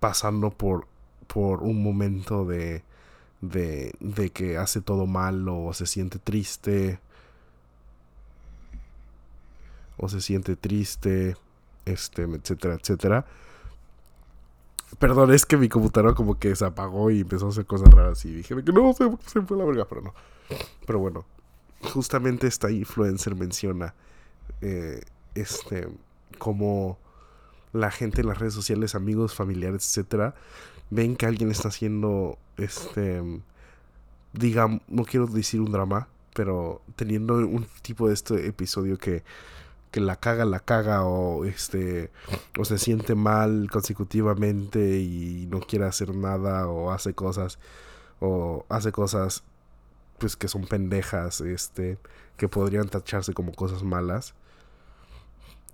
pasando 0.00 0.50
por, 0.50 0.86
por 1.26 1.62
un 1.62 1.82
momento 1.82 2.44
de, 2.44 2.82
de, 3.40 3.94
de 4.00 4.30
que 4.30 4.58
hace 4.58 4.80
todo 4.80 5.06
mal 5.06 5.48
o 5.48 5.72
se 5.72 5.86
siente 5.86 6.18
triste 6.18 6.98
o 10.02 10.08
se 10.08 10.20
siente 10.20 10.56
triste, 10.56 11.36
este, 11.84 12.24
etcétera, 12.24 12.74
etcétera. 12.74 13.24
Perdón, 14.98 15.32
es 15.32 15.46
que 15.46 15.56
mi 15.56 15.68
computadora 15.68 16.12
como 16.14 16.40
que 16.40 16.54
se 16.56 16.64
apagó 16.64 17.10
y 17.12 17.20
empezó 17.20 17.46
a 17.46 17.48
hacer 17.50 17.66
cosas 17.66 17.88
raras 17.94 18.24
y 18.24 18.32
dije 18.34 18.62
que 18.64 18.72
no, 18.72 18.92
se, 18.92 19.08
se 19.26 19.40
fue 19.42 19.56
la 19.56 19.64
verga, 19.64 19.86
pero 19.88 20.02
no. 20.02 20.12
Pero 20.84 20.98
bueno, 20.98 21.24
justamente 21.94 22.48
esta 22.48 22.68
influencer 22.70 23.36
menciona 23.36 23.94
eh, 24.60 25.02
este 25.36 25.88
como 26.38 26.98
la 27.72 27.92
gente 27.92 28.22
en 28.22 28.26
las 28.26 28.38
redes 28.38 28.54
sociales, 28.54 28.96
amigos, 28.96 29.34
familiares, 29.34 29.86
etcétera, 29.88 30.34
ven 30.90 31.14
que 31.14 31.26
alguien 31.26 31.52
está 31.52 31.68
haciendo 31.68 32.38
este 32.56 33.22
digamos, 34.32 34.80
no 34.88 35.04
quiero 35.04 35.28
decir 35.28 35.60
un 35.60 35.70
drama, 35.70 36.08
pero 36.34 36.82
teniendo 36.96 37.36
un 37.36 37.66
tipo 37.82 38.08
de 38.08 38.14
este 38.14 38.46
episodio 38.48 38.98
que 38.98 39.22
que 39.92 40.00
la 40.00 40.16
caga, 40.16 40.44
la 40.44 40.58
caga 40.58 41.04
o 41.04 41.44
este 41.44 42.10
o 42.58 42.64
se 42.64 42.78
siente 42.78 43.14
mal 43.14 43.68
consecutivamente 43.70 44.98
y 44.98 45.46
no 45.50 45.60
quiere 45.60 45.84
hacer 45.84 46.14
nada 46.16 46.66
o 46.66 46.90
hace 46.90 47.14
cosas 47.14 47.58
o 48.18 48.64
hace 48.70 48.90
cosas 48.90 49.44
pues 50.18 50.34
que 50.36 50.48
son 50.48 50.66
pendejas, 50.66 51.40
este 51.42 51.98
que 52.36 52.48
podrían 52.48 52.88
tacharse 52.88 53.34
como 53.34 53.52
cosas 53.52 53.82
malas. 53.82 54.34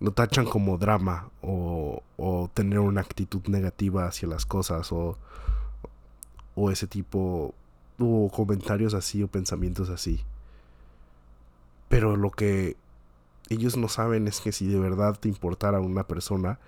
Lo 0.00 0.12
tachan 0.12 0.46
como 0.46 0.78
drama 0.78 1.30
o, 1.42 2.02
o 2.16 2.50
tener 2.52 2.80
una 2.80 3.00
actitud 3.00 3.42
negativa 3.48 4.06
hacia 4.06 4.28
las 4.28 4.46
cosas 4.46 4.92
o, 4.92 5.16
o 6.54 6.70
ese 6.70 6.86
tipo 6.86 7.54
o 7.98 8.30
comentarios 8.30 8.94
así 8.94 9.22
o 9.22 9.28
pensamientos 9.28 9.90
así. 9.90 10.20
Pero 11.88 12.16
lo 12.16 12.30
que 12.30 12.76
ellos 13.48 13.76
no 13.76 13.88
saben 13.88 14.28
es 14.28 14.40
que 14.40 14.52
si 14.52 14.66
de 14.66 14.78
verdad 14.78 15.18
te 15.18 15.28
importara 15.28 15.80
una 15.80 16.06
persona, 16.06 16.58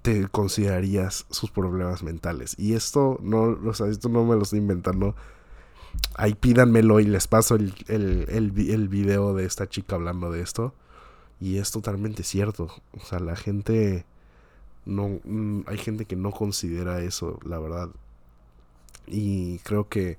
te 0.00 0.28
considerarías 0.28 1.26
sus 1.30 1.50
problemas 1.50 2.02
mentales. 2.02 2.54
Y 2.58 2.74
esto 2.74 3.18
no, 3.22 3.42
o 3.42 3.70
esto 3.70 4.08
no 4.08 4.24
me 4.24 4.36
lo 4.36 4.42
estoy 4.42 4.60
inventando. 4.60 5.14
Ahí 6.14 6.34
pídanmelo 6.34 7.00
y 7.00 7.04
les 7.04 7.26
paso 7.28 7.56
el, 7.56 7.74
el, 7.88 8.26
el, 8.28 8.88
video 8.88 9.34
de 9.34 9.44
esta 9.44 9.68
chica 9.68 9.96
hablando 9.96 10.30
de 10.30 10.40
esto. 10.40 10.74
Y 11.40 11.58
es 11.58 11.70
totalmente 11.70 12.22
cierto. 12.22 12.68
O 12.92 13.00
sea, 13.04 13.18
la 13.18 13.36
gente 13.36 14.06
no 14.86 15.20
mm, 15.24 15.62
hay 15.66 15.78
gente 15.78 16.06
que 16.06 16.16
no 16.16 16.30
considera 16.30 17.02
eso, 17.02 17.38
la 17.44 17.58
verdad. 17.58 17.90
Y 19.06 19.58
creo 19.60 19.88
que 19.88 20.18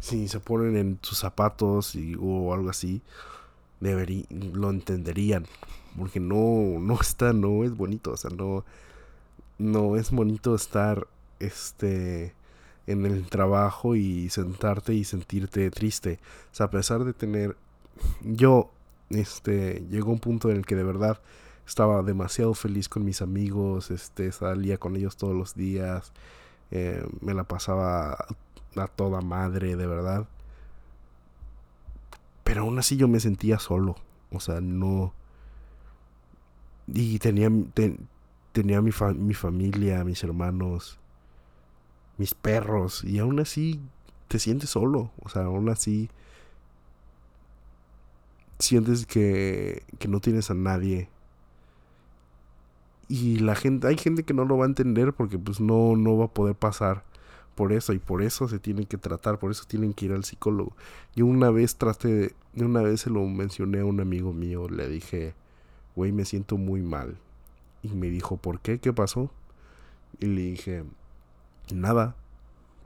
si 0.00 0.28
se 0.28 0.40
ponen 0.40 0.76
en 0.76 0.98
sus 1.02 1.18
zapatos 1.18 1.96
o 2.20 2.52
algo 2.54 2.70
así, 2.70 3.02
deberí, 3.80 4.26
lo 4.30 4.70
entenderían. 4.70 5.46
Porque 5.96 6.20
no, 6.20 6.78
no 6.78 6.98
está, 7.00 7.32
no 7.32 7.64
es 7.64 7.76
bonito. 7.76 8.12
O 8.12 8.16
sea, 8.16 8.30
no, 8.30 8.64
no 9.58 9.96
es 9.96 10.10
bonito 10.10 10.54
estar 10.54 11.06
este 11.40 12.34
en 12.86 13.04
el 13.04 13.28
trabajo 13.28 13.94
y 13.96 14.30
sentarte 14.30 14.94
y 14.94 15.04
sentirte 15.04 15.70
triste. 15.70 16.18
O 16.52 16.54
sea, 16.54 16.66
a 16.66 16.70
pesar 16.70 17.04
de 17.04 17.12
tener. 17.12 17.56
Yo, 18.22 18.70
este, 19.10 19.84
llegó 19.90 20.12
un 20.12 20.20
punto 20.20 20.50
en 20.50 20.56
el 20.56 20.66
que 20.66 20.76
de 20.76 20.84
verdad 20.84 21.20
estaba 21.66 22.02
demasiado 22.02 22.54
feliz 22.54 22.88
con 22.88 23.04
mis 23.04 23.20
amigos, 23.20 23.90
este, 23.90 24.32
salía 24.32 24.78
con 24.78 24.96
ellos 24.96 25.16
todos 25.16 25.36
los 25.36 25.54
días, 25.54 26.12
eh, 26.70 27.06
me 27.20 27.34
la 27.34 27.44
pasaba 27.44 28.12
a 28.76 28.86
toda 28.88 29.20
madre, 29.20 29.76
de 29.76 29.86
verdad. 29.86 30.26
Pero 32.44 32.62
aún 32.62 32.78
así 32.78 32.96
yo 32.96 33.08
me 33.08 33.20
sentía 33.20 33.58
solo. 33.58 33.96
O 34.30 34.40
sea, 34.40 34.60
no... 34.60 35.12
Y 36.86 37.18
tenía, 37.18 37.50
tenía 38.52 38.80
mi, 38.80 38.90
mi 39.16 39.34
familia, 39.34 40.04
mis 40.04 40.24
hermanos, 40.24 40.98
mis 42.16 42.34
perros. 42.34 43.04
Y 43.04 43.18
aún 43.18 43.40
así 43.40 43.80
te 44.28 44.38
sientes 44.38 44.70
solo. 44.70 45.10
O 45.22 45.28
sea, 45.28 45.44
aún 45.44 45.68
así 45.68 46.08
sientes 48.58 49.06
que, 49.06 49.82
que 49.98 50.08
no 50.08 50.20
tienes 50.20 50.50
a 50.50 50.54
nadie. 50.54 51.10
Y 53.08 53.38
la 53.38 53.54
gente, 53.54 53.86
hay 53.86 53.96
gente 53.96 54.22
que 54.22 54.34
no 54.34 54.44
lo 54.44 54.58
va 54.58 54.66
a 54.66 54.68
entender 54.68 55.14
porque 55.14 55.38
pues 55.38 55.60
no, 55.60 55.96
no 55.96 56.18
va 56.18 56.26
a 56.26 56.34
poder 56.34 56.54
pasar 56.54 57.04
por 57.54 57.72
eso 57.72 57.92
y 57.92 57.98
por 57.98 58.22
eso 58.22 58.46
se 58.46 58.60
tienen 58.60 58.86
que 58.86 58.98
tratar, 58.98 59.38
por 59.38 59.50
eso 59.50 59.64
tienen 59.66 59.92
que 59.92 60.04
ir 60.04 60.12
al 60.12 60.24
psicólogo. 60.24 60.76
Yo 61.16 61.26
una 61.26 61.50
vez 61.50 61.76
traté, 61.76 62.34
de, 62.52 62.64
una 62.64 62.82
vez 62.82 63.00
se 63.00 63.10
lo 63.10 63.26
mencioné 63.26 63.80
a 63.80 63.84
un 63.84 64.00
amigo 64.00 64.32
mío, 64.32 64.68
le 64.68 64.88
dije, 64.88 65.34
güey, 65.96 66.12
me 66.12 66.24
siento 66.24 66.56
muy 66.56 66.82
mal. 66.82 67.18
Y 67.82 67.88
me 67.88 68.10
dijo, 68.10 68.36
¿por 68.36 68.60
qué? 68.60 68.78
¿Qué 68.78 68.92
pasó? 68.92 69.32
Y 70.20 70.26
le 70.26 70.42
dije, 70.42 70.84
nada, 71.74 72.14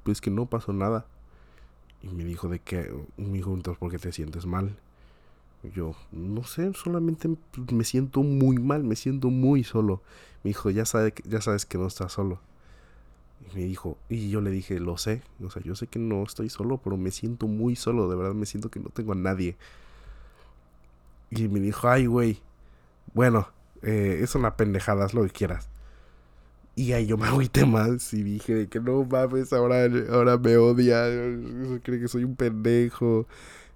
pues 0.04 0.20
que 0.20 0.30
no 0.30 0.46
pasó 0.46 0.72
nada. 0.72 1.06
Y 2.00 2.08
me 2.08 2.24
dijo, 2.24 2.48
¿de 2.48 2.58
qué? 2.58 2.90
Me 3.16 3.32
dijo, 3.32 3.52
entonces, 3.52 3.78
¿por 3.78 3.90
qué 3.90 3.98
te 3.98 4.12
sientes 4.12 4.46
mal? 4.46 4.76
Yo, 5.70 5.94
no 6.10 6.44
sé, 6.44 6.72
solamente 6.74 7.28
me 7.72 7.84
siento 7.84 8.22
muy 8.22 8.58
mal, 8.58 8.82
me 8.84 8.96
siento 8.96 9.30
muy 9.30 9.64
solo. 9.64 10.02
Me 10.42 10.50
dijo, 10.50 10.70
ya, 10.70 10.84
sabe, 10.84 11.14
ya 11.24 11.40
sabes 11.40 11.66
que 11.66 11.78
no 11.78 11.86
estás 11.86 12.12
solo. 12.12 12.40
Y 13.40 13.56
me 13.56 13.64
dijo, 13.64 13.96
y 14.08 14.30
yo 14.30 14.40
le 14.40 14.50
dije, 14.50 14.80
lo 14.80 14.98
sé, 14.98 15.22
o 15.44 15.50
sea, 15.50 15.62
yo 15.62 15.74
sé 15.74 15.86
que 15.86 15.98
no 15.98 16.22
estoy 16.22 16.48
solo, 16.48 16.78
pero 16.78 16.96
me 16.96 17.10
siento 17.10 17.46
muy 17.46 17.76
solo, 17.76 18.08
de 18.08 18.16
verdad 18.16 18.34
me 18.34 18.46
siento 18.46 18.70
que 18.70 18.80
no 18.80 18.88
tengo 18.88 19.12
a 19.12 19.16
nadie. 19.16 19.56
Y 21.30 21.48
me 21.48 21.60
dijo, 21.60 21.88
ay, 21.88 22.06
güey, 22.06 22.40
bueno, 23.14 23.48
eh, 23.82 24.20
es 24.22 24.34
una 24.34 24.56
pendejada, 24.56 25.04
haz 25.04 25.14
lo 25.14 25.22
que 25.24 25.30
quieras. 25.30 25.68
Y 26.74 26.92
ahí 26.92 27.06
yo 27.06 27.18
me 27.18 27.26
agüité 27.26 27.66
más 27.66 28.14
y 28.14 28.22
dije 28.22 28.68
que 28.68 28.80
no 28.80 29.04
mames, 29.04 29.52
ahora, 29.52 29.84
ahora 30.10 30.38
me 30.38 30.56
odia, 30.56 31.04
cree 31.82 32.00
que 32.00 32.08
soy 32.08 32.24
un 32.24 32.34
pendejo, 32.36 33.26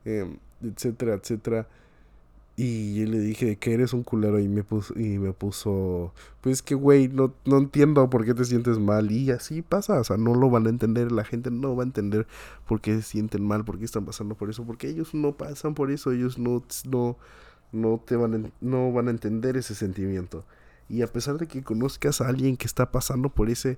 em, 0.05 0.38
etcétera, 0.66 1.14
etcétera. 1.14 1.68
Y 2.59 2.94
yo 2.94 3.07
le 3.07 3.18
dije 3.18 3.57
que 3.57 3.74
eres 3.74 3.92
un 3.92 4.02
culero 4.02 4.40
y 4.40 4.48
me 4.48 4.64
puso, 4.64 4.98
y 4.98 5.18
me 5.18 5.35
puso, 5.35 6.14
pues 6.40 6.62
que 6.62 6.74
güey, 6.74 7.09
no, 7.09 7.35
no 7.44 7.59
entiendo 7.59 8.09
por 8.09 8.24
qué 8.24 8.33
te 8.33 8.46
sientes 8.46 8.79
mal. 8.79 9.12
Y 9.12 9.31
así 9.31 9.61
pasa, 9.61 10.00
o 10.00 10.05
sea, 10.05 10.16
no 10.16 10.35
lo 10.35 10.48
van 10.48 10.66
a 10.66 10.70
entender, 10.70 11.12
la 11.12 11.24
gente 11.24 11.50
no 11.50 11.76
va 11.76 11.83
a 11.83 11.87
entender 11.87 12.26
por 12.66 12.81
qué 12.81 12.96
se 12.96 13.02
sienten 13.02 13.44
mal, 13.46 13.64
por 13.66 13.79
qué 13.79 13.85
están 13.85 14.07
pasando 14.07 14.37
por 14.37 14.48
eso, 14.48 14.64
porque 14.64 14.88
ellos 14.88 15.12
no 15.14 15.33
pasan 15.37 15.74
por 15.74 15.90
eso, 15.90 16.12
ellos 16.12 16.38
no, 16.38 16.64
no, 16.88 17.18
no 17.72 18.02
te 18.07 18.16
van 18.16 18.46
a, 18.46 18.50
no 18.62 18.90
van 18.90 19.09
a 19.09 19.11
entender 19.11 19.59
ese 19.59 19.74
sentimiento. 19.74 20.46
Y 20.88 21.02
a 21.02 21.09
pesar 21.09 21.37
de 21.37 21.48
que 21.48 21.62
conozcas 21.62 22.22
a 22.22 22.29
alguien 22.29 22.57
que 22.57 22.66
está 22.66 22.90
pasando 22.90 23.29
por 23.29 23.50
ese, 23.50 23.76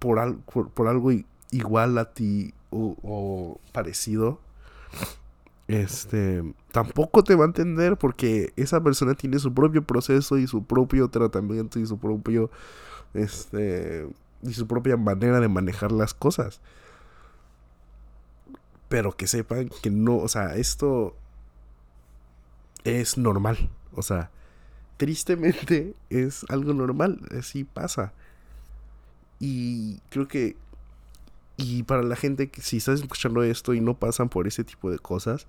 por, 0.00 0.18
al, 0.18 0.38
por, 0.38 0.88
algo 0.88 1.12
igual 1.52 1.96
a 1.98 2.12
ti 2.12 2.54
o, 2.70 2.96
o 3.04 3.60
parecido, 3.72 4.40
este 5.68 6.42
tampoco 6.72 7.22
te 7.22 7.34
va 7.34 7.44
a 7.44 7.48
entender 7.48 7.98
porque 7.98 8.52
esa 8.56 8.82
persona 8.82 9.14
tiene 9.14 9.38
su 9.38 9.52
propio 9.52 9.84
proceso 9.84 10.38
y 10.38 10.46
su 10.46 10.64
propio 10.64 11.08
tratamiento 11.08 11.78
y 11.78 11.86
su 11.86 11.98
propio 11.98 12.50
este 13.12 14.08
y 14.42 14.54
su 14.54 14.66
propia 14.66 14.96
manera 14.96 15.40
de 15.40 15.48
manejar 15.48 15.92
las 15.92 16.14
cosas. 16.14 16.60
Pero 18.88 19.12
que 19.12 19.26
sepan 19.26 19.68
que 19.82 19.90
no, 19.90 20.16
o 20.16 20.28
sea, 20.28 20.56
esto 20.56 21.14
es 22.84 23.18
normal, 23.18 23.68
o 23.94 24.02
sea, 24.02 24.30
tristemente 24.96 25.94
es 26.10 26.46
algo 26.48 26.72
normal, 26.72 27.20
así 27.38 27.64
pasa. 27.64 28.14
Y 29.40 30.00
creo 30.08 30.26
que 30.28 30.56
y 31.58 31.82
para 31.82 32.02
la 32.02 32.16
gente 32.16 32.48
que 32.48 32.62
si 32.62 32.78
estás 32.78 33.00
escuchando 33.00 33.42
esto 33.42 33.74
y 33.74 33.80
no 33.80 33.94
pasan 33.94 34.28
por 34.30 34.46
ese 34.46 34.64
tipo 34.64 34.90
de 34.90 34.98
cosas, 34.98 35.48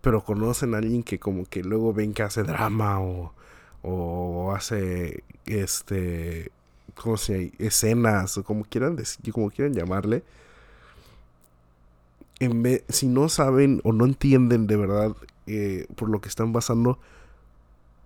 pero 0.00 0.24
conocen 0.24 0.74
a 0.74 0.78
alguien 0.78 1.02
que 1.02 1.20
como 1.20 1.44
que 1.44 1.62
luego 1.62 1.92
ven 1.92 2.14
que 2.14 2.22
hace 2.22 2.42
drama 2.42 3.00
o, 3.00 3.32
o 3.82 4.52
hace 4.52 5.22
este 5.46 6.50
¿cómo 6.94 7.16
se 7.16 7.52
escenas 7.58 8.38
o 8.38 8.44
como 8.44 8.64
quieran 8.64 8.96
decir, 8.96 9.32
como 9.32 9.50
quieran 9.50 9.74
llamarle. 9.74 10.24
En 12.40 12.62
vez, 12.62 12.84
si 12.88 13.06
no 13.06 13.28
saben 13.28 13.80
o 13.84 13.92
no 13.92 14.06
entienden 14.06 14.66
de 14.66 14.76
verdad 14.76 15.14
eh, 15.46 15.86
por 15.96 16.08
lo 16.08 16.20
que 16.20 16.28
están 16.28 16.52
pasando, 16.52 16.98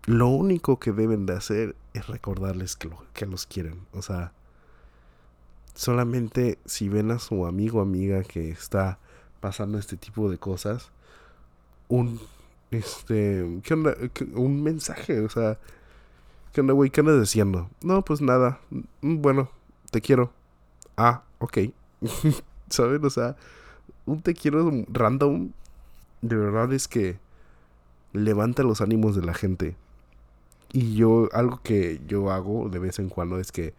lo 0.05 0.29
único 0.29 0.79
que 0.81 0.93
deben 0.93 1.27
de 1.27 1.35
hacer 1.35 1.77
es 1.95 2.09
recordarles 2.09 2.77
que, 2.77 2.91
que 3.15 3.27
los 3.27 3.47
quieren. 3.47 3.87
O 3.93 4.03
sea, 4.03 4.33
solamente 5.79 6.59
si 6.64 6.88
ven 6.88 7.12
a 7.12 7.21
su 7.21 7.47
amigo 7.47 7.79
o 7.79 7.83
amiga 7.83 8.25
que 8.25 8.51
está 8.51 8.99
pasando 9.38 9.79
este 9.79 9.97
tipo 9.97 10.29
de 10.29 10.37
cosas, 10.37 10.91
un, 11.87 12.21
Este, 12.73 13.47
¿qué 13.62 13.75
onda? 13.75 13.97
Un 14.35 14.61
mensaje, 14.64 15.21
o 15.21 15.29
sea, 15.29 15.57
¿qué 16.53 16.62
onda, 16.62 16.75
güey? 16.75 16.91
¿Qué 16.91 17.01
andas 17.01 17.21
diciendo? 17.21 17.71
No, 17.81 18.05
pues 18.05 18.21
nada. 18.21 18.59
Mm, 18.71 19.23
bueno, 19.23 19.51
te 19.93 20.01
quiero. 20.01 20.33
Ah, 20.97 21.23
ok. 21.38 21.59
¿Saben? 22.71 23.05
O 23.05 23.11
sea, 23.11 23.37
un 24.05 24.21
te 24.21 24.35
quiero 24.35 24.69
random, 24.88 25.53
de 26.23 26.37
verdad 26.37 26.73
es 26.73 26.88
que 26.88 27.19
levanta 28.12 28.64
los 28.64 28.81
ánimos 28.81 29.14
de 29.14 29.23
la 29.23 29.35
gente. 29.35 29.77
Y 30.73 30.97
yo, 30.97 31.29
algo 31.33 31.61
que 31.62 32.01
yo 32.09 32.33
hago 32.33 32.69
de 32.69 32.81
vez 32.81 32.99
en 32.99 33.11
cuando 33.11 33.38
es 33.38 33.53
que 33.53 33.75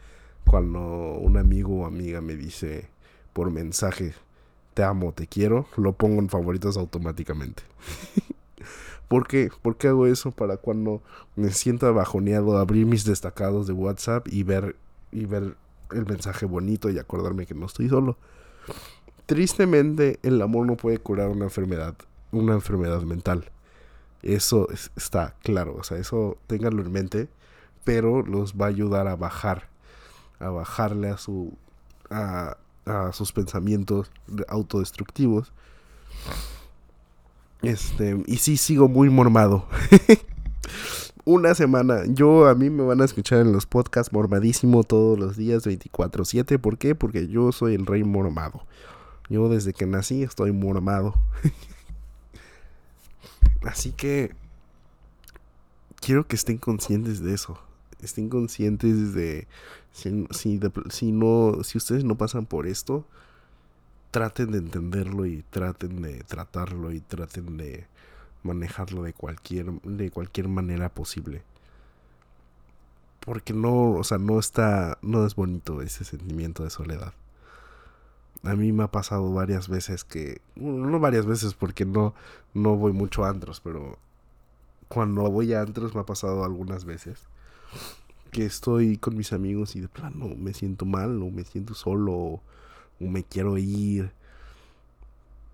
cuando 0.49 0.79
un 0.79 1.37
amigo 1.37 1.81
o 1.81 1.85
amiga 1.85 2.21
me 2.21 2.35
dice 2.35 2.87
por 3.33 3.51
mensaje, 3.51 4.13
te 4.73 4.83
amo, 4.83 5.13
te 5.13 5.27
quiero, 5.27 5.67
lo 5.77 5.93
pongo 5.93 6.19
en 6.19 6.29
favoritos 6.29 6.75
automáticamente. 6.75 7.61
¿Por 9.07 9.27
qué? 9.27 9.51
¿Por 9.61 9.77
qué 9.77 9.89
hago 9.89 10.07
eso? 10.07 10.31
Para 10.31 10.57
cuando 10.57 11.01
me 11.35 11.51
sienta 11.51 11.91
bajoneado, 11.91 12.57
abrir 12.57 12.87
mis 12.87 13.05
destacados 13.05 13.67
de 13.67 13.73
WhatsApp 13.73 14.27
y 14.27 14.43
ver, 14.43 14.75
y 15.11 15.25
ver 15.25 15.55
el 15.91 16.05
mensaje 16.05 16.45
bonito 16.45 16.89
y 16.89 16.97
acordarme 16.97 17.45
que 17.45 17.53
no 17.53 17.67
estoy 17.67 17.89
solo. 17.89 18.17
Tristemente, 19.27 20.19
el 20.23 20.41
amor 20.41 20.65
no 20.65 20.77
puede 20.77 20.97
curar 20.97 21.29
una 21.29 21.45
enfermedad, 21.45 21.95
una 22.31 22.53
enfermedad 22.53 23.03
mental. 23.03 23.51
Eso 24.23 24.67
está 24.95 25.35
claro, 25.43 25.75
o 25.75 25.83
sea, 25.83 25.97
eso 25.97 26.37
ténganlo 26.47 26.81
en 26.81 26.91
mente, 26.91 27.29
pero 27.83 28.23
los 28.23 28.55
va 28.55 28.65
a 28.65 28.69
ayudar 28.69 29.07
a 29.07 29.15
bajar, 29.15 29.69
a 30.39 30.49
bajarle 30.49 31.09
a 31.09 31.17
su 31.17 31.53
a, 32.09 32.57
a 32.85 33.13
sus 33.13 33.31
pensamientos 33.31 34.11
autodestructivos. 34.47 35.51
Este, 37.61 38.23
y 38.25 38.37
sí 38.37 38.57
sigo 38.57 38.87
muy 38.87 39.09
mormado. 39.09 39.65
Una 41.25 41.53
semana. 41.53 42.03
Yo 42.07 42.47
a 42.47 42.55
mí 42.55 42.69
me 42.69 42.83
van 42.83 43.01
a 43.01 43.05
escuchar 43.05 43.41
en 43.41 43.51
los 43.51 43.65
podcasts 43.65 44.13
mormadísimo 44.13 44.83
todos 44.83 45.19
los 45.19 45.37
días 45.37 45.65
24/7. 45.65 46.57
¿Por 46.57 46.77
qué? 46.77 46.95
Porque 46.95 47.27
yo 47.27 47.51
soy 47.51 47.75
el 47.75 47.85
rey 47.85 48.03
mormado. 48.03 48.65
Yo 49.29 49.47
desde 49.49 49.73
que 49.73 49.85
nací 49.85 50.23
estoy 50.23 50.51
mormado. 50.51 51.15
Así 53.61 53.91
que 53.91 54.33
quiero 56.01 56.25
que 56.25 56.35
estén 56.35 56.57
conscientes 56.57 57.21
de 57.21 57.33
eso. 57.33 57.59
Estén 58.01 58.29
conscientes 58.29 59.13
de 59.13 59.47
si, 59.91 60.27
si, 60.89 61.11
no, 61.11 61.63
si 61.63 61.77
ustedes 61.77 62.03
no 62.03 62.15
pasan 62.15 62.45
por 62.45 62.67
esto, 62.67 63.05
traten 64.11 64.51
de 64.51 64.59
entenderlo 64.59 65.25
y 65.25 65.43
traten 65.49 66.01
de 66.01 66.23
tratarlo 66.23 66.91
y 66.91 66.99
traten 66.99 67.57
de 67.57 67.87
manejarlo 68.43 69.03
de 69.03 69.13
cualquier, 69.13 69.71
de 69.81 70.11
cualquier 70.11 70.47
manera 70.47 70.89
posible. 70.89 71.43
Porque 73.19 73.53
no, 73.53 73.91
o 73.91 74.03
sea, 74.03 74.17
no 74.17 74.39
está, 74.39 74.97
no 75.01 75.25
es 75.25 75.35
bonito 75.35 75.81
ese 75.81 76.05
sentimiento 76.05 76.63
de 76.63 76.69
soledad. 76.69 77.13
A 78.43 78.55
mí 78.55 78.71
me 78.71 78.83
ha 78.83 78.91
pasado 78.91 79.33
varias 79.33 79.67
veces 79.67 80.05
que, 80.05 80.41
no 80.55 80.99
varias 80.99 81.25
veces 81.25 81.53
porque 81.53 81.85
no, 81.85 82.13
no 82.53 82.77
voy 82.77 82.93
mucho 82.93 83.25
a 83.25 83.29
antros, 83.29 83.59
pero 83.59 83.99
cuando 84.87 85.29
voy 85.29 85.53
a 85.53 85.61
antros 85.61 85.93
me 85.93 86.01
ha 86.01 86.05
pasado 86.05 86.45
algunas 86.45 86.85
veces 86.85 87.27
que 88.29 88.45
estoy 88.45 88.97
con 88.97 89.17
mis 89.17 89.33
amigos 89.33 89.75
y 89.75 89.81
de 89.81 89.87
plano 89.87 90.29
me 90.37 90.53
siento 90.53 90.85
mal 90.85 91.21
o 91.21 91.29
me 91.29 91.43
siento 91.43 91.73
solo 91.73 92.13
o, 92.13 92.41
me 92.99 93.23
quiero 93.23 93.57
ir. 93.57 94.11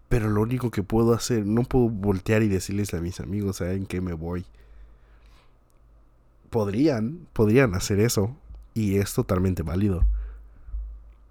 Pero 0.10 0.30
lo 0.30 0.42
único 0.42 0.72
que 0.72 0.84
puedo 0.84 1.14
hacer, 1.14 1.46
no 1.46 1.64
puedo 1.64 1.90
voltear 1.90 2.44
y 2.44 2.48
decirles 2.48 2.94
a 2.94 3.02
mis 3.02 3.20
amigos, 3.20 3.58
¿saben 3.58 3.86
qué 3.86 4.02
me 4.02 4.14
voy? 4.14 4.46
Podrían, 6.50 7.28
podrían 7.34 7.76
hacer 7.76 8.00
eso 8.00 8.36
y 8.74 8.98
es 8.98 9.14
totalmente 9.14 9.64
válido. 9.64 10.06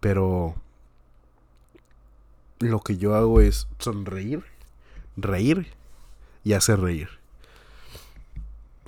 Pero 0.01 0.55
lo 2.61 2.81
que 2.81 2.97
yo 2.97 3.15
hago 3.15 3.41
es 3.41 3.69
sonreír, 3.79 4.45
reír 5.17 5.69
y 6.45 6.53
hacer 6.53 6.81
reír. 6.81 7.09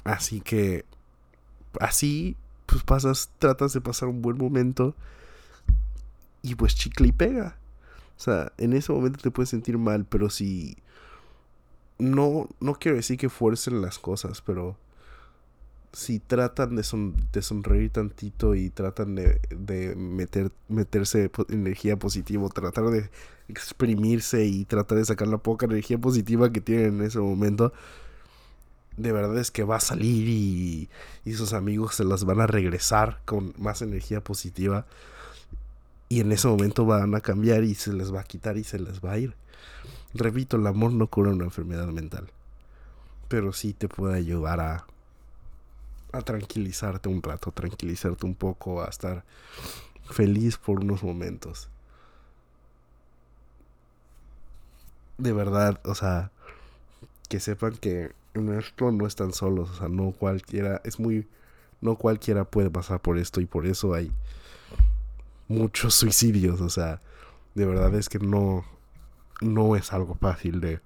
Así 0.04 0.40
que 0.40 0.84
así 1.80 2.36
pasas, 2.82 3.30
tratas 3.38 3.72
de 3.72 3.80
pasar 3.80 4.08
un 4.08 4.22
buen 4.22 4.38
momento 4.38 4.94
y 6.42 6.54
pues 6.54 6.74
chicle 6.74 7.08
y 7.08 7.12
pega. 7.12 7.56
O 8.16 8.20
sea, 8.20 8.52
en 8.58 8.72
ese 8.72 8.92
momento 8.92 9.20
te 9.20 9.30
puedes 9.30 9.50
sentir 9.50 9.78
mal, 9.78 10.04
pero 10.04 10.30
si 10.30 10.76
no 11.98 12.48
no 12.60 12.74
quiero 12.74 12.96
decir 12.96 13.18
que 13.18 13.28
fuercen 13.28 13.82
las 13.82 13.98
cosas, 13.98 14.40
pero 14.42 14.76
si 15.92 16.18
tratan 16.18 16.76
de, 16.76 16.84
de 17.32 17.42
sonreír 17.42 17.90
tantito 17.90 18.54
y 18.54 18.68
tratan 18.68 19.14
de, 19.14 19.40
de 19.48 19.96
meter, 19.96 20.52
meterse 20.68 21.30
energía 21.48 21.96
positiva, 21.98 22.46
tratar 22.50 22.90
de 22.90 23.08
exprimirse 23.48 24.44
y 24.44 24.66
tratar 24.66 24.98
de 24.98 25.06
sacar 25.06 25.28
la 25.28 25.38
poca 25.38 25.64
energía 25.64 25.98
positiva 25.98 26.52
que 26.52 26.60
tienen 26.60 26.96
en 26.96 27.02
ese 27.02 27.18
momento, 27.18 27.72
de 28.96 29.12
verdad 29.12 29.36
es 29.38 29.50
que 29.50 29.64
va 29.64 29.76
a 29.76 29.80
salir 29.80 30.28
y, 30.28 30.88
y 31.24 31.32
sus 31.34 31.52
amigos 31.52 31.94
se 31.94 32.04
las 32.04 32.24
van 32.24 32.40
a 32.40 32.46
regresar 32.46 33.20
con 33.24 33.54
más 33.58 33.82
energía 33.82 34.22
positiva. 34.22 34.86
Y 36.08 36.20
en 36.20 36.32
ese 36.32 36.48
momento 36.48 36.86
van 36.86 37.14
a 37.14 37.20
cambiar 37.20 37.64
y 37.64 37.74
se 37.74 37.92
les 37.92 38.14
va 38.14 38.20
a 38.20 38.24
quitar 38.24 38.56
y 38.56 38.64
se 38.64 38.78
les 38.78 39.00
va 39.00 39.12
a 39.12 39.18
ir. 39.18 39.34
Repito, 40.14 40.56
el 40.56 40.66
amor 40.66 40.92
no 40.92 41.08
cura 41.08 41.30
una 41.30 41.44
enfermedad 41.44 41.88
mental. 41.88 42.30
Pero 43.28 43.52
sí 43.52 43.72
te 43.72 43.88
puede 43.88 44.16
ayudar 44.16 44.60
a 44.60 44.86
a 46.16 46.22
tranquilizarte 46.22 47.08
un 47.08 47.22
rato, 47.22 47.52
tranquilizarte 47.52 48.26
un 48.26 48.34
poco, 48.34 48.82
a 48.82 48.88
estar 48.88 49.24
feliz 50.10 50.56
por 50.56 50.80
unos 50.80 51.02
momentos. 51.02 51.68
De 55.18 55.32
verdad, 55.32 55.80
o 55.84 55.94
sea, 55.94 56.30
que 57.28 57.40
sepan 57.40 57.76
que 57.76 58.12
en 58.40 58.58
esto 58.58 58.90
no 58.92 59.06
están 59.06 59.32
solos, 59.32 59.70
o 59.70 59.74
sea, 59.74 59.88
no 59.88 60.12
cualquiera, 60.12 60.80
es 60.84 60.98
muy, 60.98 61.26
no 61.80 61.96
cualquiera 61.96 62.44
puede 62.44 62.70
pasar 62.70 63.00
por 63.00 63.18
esto 63.18 63.40
y 63.40 63.46
por 63.46 63.66
eso 63.66 63.94
hay 63.94 64.12
muchos 65.48 65.94
suicidios, 65.96 66.60
o 66.60 66.70
sea, 66.70 67.00
de 67.54 67.66
verdad 67.66 67.94
es 67.94 68.08
que 68.08 68.18
no, 68.18 68.64
no 69.40 69.76
es 69.76 69.92
algo 69.92 70.14
fácil 70.14 70.60
de, 70.60 70.80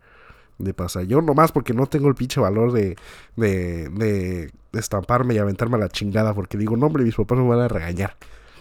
de 0.59 0.75
pasar. 0.75 1.05
Yo 1.05 1.21
nomás 1.23 1.53
porque 1.53 1.75
no 1.75 1.87
tengo 1.87 2.09
el 2.09 2.15
pinche 2.15 2.41
valor 2.41 2.73
de, 2.73 2.97
de, 3.37 3.89
de, 3.89 4.53
estamparme 4.73 5.35
y 5.35 5.39
aventarme 5.39 5.77
a 5.77 5.81
la 5.81 5.89
chingada 5.89 6.35
porque 6.35 6.59
digo, 6.59 6.77
no, 6.77 6.87
hombre, 6.87 7.05
mis 7.05 7.17
papás 7.17 7.39
me 7.39 7.49
van 7.49 7.61
a 7.61 7.69
regañar. 7.69 8.17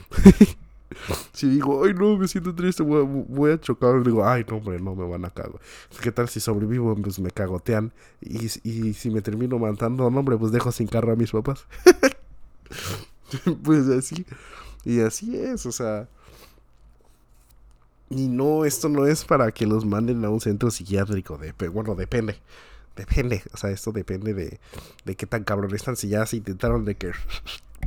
si 1.34 1.50
digo, 1.50 1.84
ay, 1.86 1.94
no, 1.94 2.18
me 2.18 2.28
siento 2.28 2.54
triste, 2.54 2.84
voy 2.84 3.52
a, 3.52 3.60
chocar, 3.60 4.04
digo, 4.04 4.26
ay, 4.26 4.46
no, 4.50 4.58
hombre, 4.58 4.80
no 4.80 4.96
me 4.96 5.08
van 5.08 5.26
a 5.26 5.30
cago. 5.30 5.60
¿Qué 6.02 6.12
tal 6.12 6.30
si 6.30 6.40
sobrevivo? 6.40 6.96
Pues 6.96 7.20
me 7.20 7.32
cagotean. 7.32 7.92
Y, 8.22 8.46
y 8.64 8.94
si 8.94 9.10
me 9.10 9.22
termino 9.22 9.60
matando, 9.60 10.10
no, 10.10 10.20
hombre, 10.20 10.38
pues 10.38 10.52
dejo 10.52 10.72
sin 10.72 10.88
carro 10.88 11.12
a 11.12 11.16
mis 11.16 11.32
papás. 11.32 11.66
pues 13.64 13.88
así. 13.88 14.26
Y 14.86 15.02
así 15.02 15.38
es, 15.38 15.66
o 15.66 15.72
sea 15.72 16.08
y 18.10 18.28
no, 18.28 18.66
esto 18.66 18.90
no 18.90 19.06
es 19.06 19.24
para 19.24 19.52
que 19.52 19.68
los 19.68 19.86
manden 19.86 20.26
a 20.26 20.30
un 20.30 20.42
centro 20.42 20.72
psiquiátrico. 20.72 21.38
De, 21.38 21.52
bueno, 21.70 21.96
depende. 21.96 22.38
Depende. 22.96 23.44
O 23.54 23.58
sea, 23.58 23.70
esto 23.70 23.92
depende 23.92 24.34
de, 24.34 24.60
de 25.06 25.16
qué 25.16 25.28
tan 25.28 25.44
cabrón 25.44 25.74
están. 25.76 25.96
Si 25.96 26.10
ya 26.10 26.26
se 26.26 26.38
intentaron 26.38 26.86
de 26.86 26.96
que. 26.96 27.12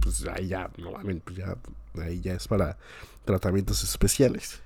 Pues 0.00 0.26
ahí 0.26 0.48
ya, 0.48 0.70
no 0.78 0.92
pues 1.24 1.36
ya. 1.36 1.56
Ahí 2.00 2.20
ya 2.20 2.34
es 2.34 2.48
para 2.48 2.78
tratamientos 3.24 3.82
especiales. 3.84 4.60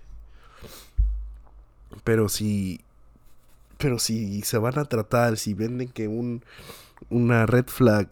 Pero 2.04 2.28
si. 2.28 2.80
Pero 3.78 3.98
si 3.98 4.42
se 4.42 4.58
van 4.58 4.78
a 4.78 4.84
tratar, 4.84 5.36
si 5.36 5.54
venden 5.54 5.88
que 5.88 6.08
un. 6.08 6.44
Una 7.10 7.44
red 7.44 7.66
flag 7.66 8.08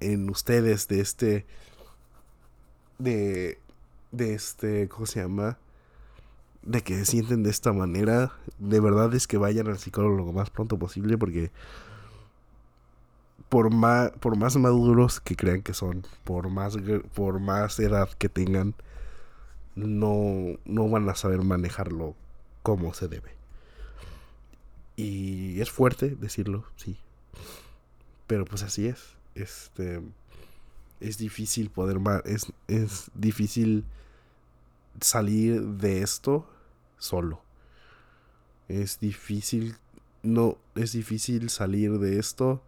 en 0.00 0.30
ustedes 0.30 0.88
de 0.88 1.00
este. 1.00 1.46
De. 2.98 3.58
De 4.12 4.34
este. 4.34 4.88
¿Cómo 4.88 5.06
se 5.06 5.20
llama? 5.20 5.58
de 6.62 6.82
que 6.82 6.94
se 6.98 7.06
sienten 7.06 7.42
de 7.42 7.50
esta 7.50 7.72
manera, 7.72 8.32
de 8.58 8.80
verdad 8.80 9.14
es 9.14 9.26
que 9.26 9.38
vayan 9.38 9.68
al 9.68 9.78
psicólogo 9.78 10.16
lo 10.16 10.32
más 10.32 10.50
pronto 10.50 10.78
posible 10.78 11.16
porque 11.16 11.50
por 13.50 13.74
más, 13.74 14.12
por 14.12 14.36
más 14.36 14.56
maduros 14.56 15.20
que 15.20 15.36
crean 15.36 15.62
que 15.62 15.74
son, 15.74 16.06
por 16.24 16.48
más, 16.48 16.76
por 17.14 17.40
más 17.40 17.78
edad 17.80 18.08
que 18.16 18.28
tengan, 18.28 18.74
no, 19.74 20.56
no 20.64 20.88
van 20.88 21.08
a 21.08 21.16
saber 21.16 21.42
manejarlo 21.42 22.14
como 22.62 22.94
se 22.94 23.08
debe. 23.08 23.34
Y 24.94 25.60
es 25.60 25.68
fuerte 25.68 26.10
decirlo, 26.10 26.64
sí. 26.76 26.96
Pero 28.28 28.44
pues 28.44 28.62
así 28.62 28.86
es. 28.86 29.16
Este 29.34 30.00
es 31.00 31.18
difícil 31.18 31.70
poder 31.70 31.98
es, 32.26 32.52
es 32.68 33.10
difícil 33.14 33.84
salir 35.00 35.60
de 35.62 36.02
esto 36.02 36.48
solo. 36.98 37.42
Es 38.68 39.00
difícil 39.00 39.76
no 40.22 40.58
es 40.76 40.92
difícil 40.92 41.50
salir 41.50 41.98
de 41.98 42.18
esto 42.18 42.62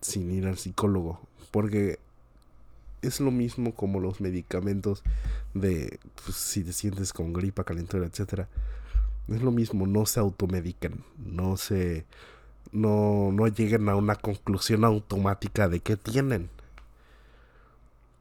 sin 0.00 0.30
ir 0.30 0.46
al 0.46 0.58
psicólogo, 0.58 1.20
porque 1.50 1.98
es 3.02 3.20
lo 3.20 3.30
mismo 3.30 3.74
como 3.74 4.00
los 4.00 4.20
medicamentos 4.20 5.02
de 5.54 5.98
pues, 6.24 6.36
si 6.36 6.62
te 6.62 6.72
sientes 6.72 7.12
con 7.12 7.32
gripa, 7.32 7.64
calentura, 7.64 8.06
etcétera. 8.06 8.48
Es 9.28 9.42
lo 9.42 9.50
mismo, 9.52 9.86
no 9.86 10.06
se 10.06 10.20
automedican, 10.20 11.04
no 11.24 11.56
se 11.56 12.04
no 12.72 13.30
no 13.32 13.48
lleguen 13.48 13.88
a 13.88 13.96
una 13.96 14.16
conclusión 14.16 14.84
automática 14.84 15.68
de 15.68 15.80
qué 15.80 15.96
tienen. 15.96 16.48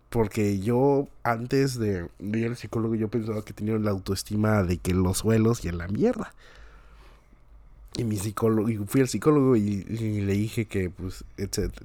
Porque 0.10 0.60
yo 0.60 1.08
antes 1.24 1.78
de 1.78 2.10
ir 2.20 2.48
al 2.48 2.58
psicólogo 2.58 2.96
yo 2.96 3.10
pensaba 3.10 3.44
que 3.44 3.54
tenía 3.54 3.78
la 3.78 3.92
autoestima 3.92 4.64
de 4.64 4.78
que 4.78 4.94
los 4.94 5.20
suelos 5.20 5.64
y 5.66 5.70
en 5.70 5.78
la 5.78 5.88
mierda. 5.88 6.34
Y 8.00 8.06
mi 8.06 8.16
psicólogo, 8.16 8.70
y 8.70 8.78
fui 8.78 9.02
al 9.02 9.10
psicólogo 9.10 9.58
y, 9.58 9.84
le 9.84 10.32
dije 10.32 10.68
que 10.68 10.90
pues, 10.90 11.26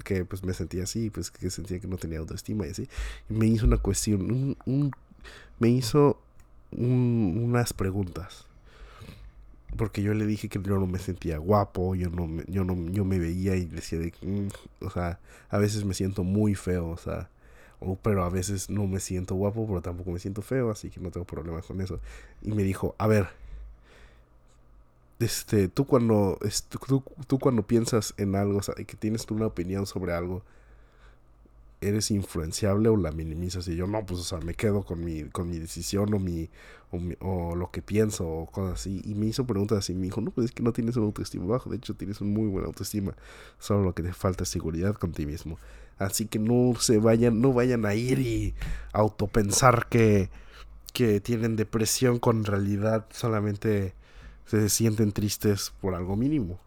que 0.05 0.25
pues 0.25 0.45
me 0.45 0.55
sentía 0.55 0.85
así, 0.85 1.11
pues 1.11 1.33
que 1.33 1.51
sentía 1.51 1.81
que 1.81 1.89
no 1.89 1.97
tenía 1.97 2.21
autoestima 2.21 2.69
y 2.69 2.71
así. 2.71 2.89
Y 3.29 3.35
me 3.35 3.47
hizo 3.47 3.67
una 3.67 3.79
cuestión, 3.79 4.57
un, 4.65 4.93
me 5.59 5.71
hizo 5.71 6.21
unas 6.71 7.73
preguntas. 7.73 8.47
Porque 9.77 10.03
yo 10.03 10.15
le 10.15 10.25
dije 10.25 10.49
que 10.49 10.63
yo 10.63 10.79
no 10.79 10.87
me 10.87 11.01
sentía 11.01 11.39
guapo, 11.39 11.97
yo 11.97 12.11
no 12.11 12.29
me, 12.29 12.45
yo 12.47 12.63
no, 12.63 12.77
yo 12.93 13.05
me 13.05 13.19
veía 13.19 13.57
y 13.57 13.65
decía 13.65 13.99
de 13.99 14.13
mm", 14.23 14.85
o 14.85 14.91
sea, 14.91 15.19
a 15.51 15.59
veces 15.59 15.85
me 15.85 15.95
siento 15.95 16.23
muy 16.23 16.55
feo, 16.55 16.91
o 16.91 16.97
sea, 16.97 17.29
pero 18.03 18.23
a 18.23 18.31
veces 18.31 18.71
no 18.71 18.87
me 18.87 19.01
siento 19.01 19.35
guapo, 19.35 19.67
pero 19.67 19.83
tampoco 19.83 20.13
me 20.13 20.21
siento 20.21 20.43
feo, 20.43 20.71
así 20.71 20.91
que 20.91 21.01
no 21.01 21.11
tengo 21.11 21.27
problemas 21.27 21.67
con 21.67 21.81
eso. 21.81 21.99
Y 22.43 22.53
me 22.53 22.63
dijo, 22.63 22.95
a 22.99 23.09
ver, 23.09 23.27
este, 25.25 25.69
tú 25.69 25.87
cuando, 25.87 26.39
tú, 26.87 27.03
tú, 27.27 27.39
cuando 27.39 27.67
piensas 27.67 28.15
en 28.17 28.37
algo, 28.37 28.59
o 28.59 28.75
que 28.75 28.97
tienes 28.97 29.27
una 29.31 29.47
opinión 29.47 29.87
sobre 29.87 30.13
algo, 30.13 30.43
¿eres 31.81 32.11
influenciable 32.11 32.89
o 32.89 32.97
la 32.97 33.13
minimizas? 33.13 33.69
Y 33.69 33.77
yo, 33.77 33.87
no, 33.87 34.05
pues, 34.07 34.21
o 34.21 34.25
sea, 34.25 34.39
me 34.41 34.55
quedo 34.55 34.85
con 34.85 35.05
mi, 35.05 35.25
con 35.25 35.49
mi 35.49 35.59
decisión 35.59 36.13
o 36.15 36.19
mi, 36.19 36.51
o, 37.21 37.55
lo 37.57 37.71
que 37.71 37.83
pienso 37.83 38.27
o 38.27 38.47
cosas 38.47 38.81
así. 38.81 39.03
Y 39.05 39.15
me 39.15 39.27
hizo 39.27 39.47
preguntas 39.47 39.79
así, 39.79 39.95
me 39.95 40.05
dijo, 40.05 40.21
no, 40.21 40.31
pues 40.31 40.47
es 40.47 40.53
que 40.53 40.63
no 40.63 40.73
tienes 40.73 40.97
un 40.97 41.05
autoestima 41.05 41.47
bajo, 41.47 41.71
de 41.71 41.77
hecho 41.77 41.95
tienes 41.95 42.21
un 42.21 42.33
muy 42.33 42.49
buena 42.49 42.69
autoestima, 42.69 43.15
solo 43.59 43.83
lo 43.83 43.95
que 43.95 44.03
te 44.03 44.13
falta 44.13 44.45
es 44.45 44.51
seguridad 44.51 44.95
con 44.95 45.13
ti 45.13 45.27
mismo. 45.27 45.59
Así 45.99 46.27
que 46.27 46.39
no 46.39 46.75
se 46.79 46.99
vayan, 46.99 47.41
no 47.41 47.53
vayan 47.53 47.87
a 47.87 47.95
ir 47.95 48.19
y 48.19 48.55
autopensar 48.93 49.87
que, 49.89 50.29
que 50.93 51.21
tienen 51.21 51.57
depresión 51.57 52.19
con 52.19 52.45
realidad 52.45 53.07
solamente 53.11 53.95
se 54.47 54.69
sienten 54.69 55.13
tristes 55.13 55.73
por 55.81 55.95
algo 55.95 56.17
mínimo. 56.17 56.59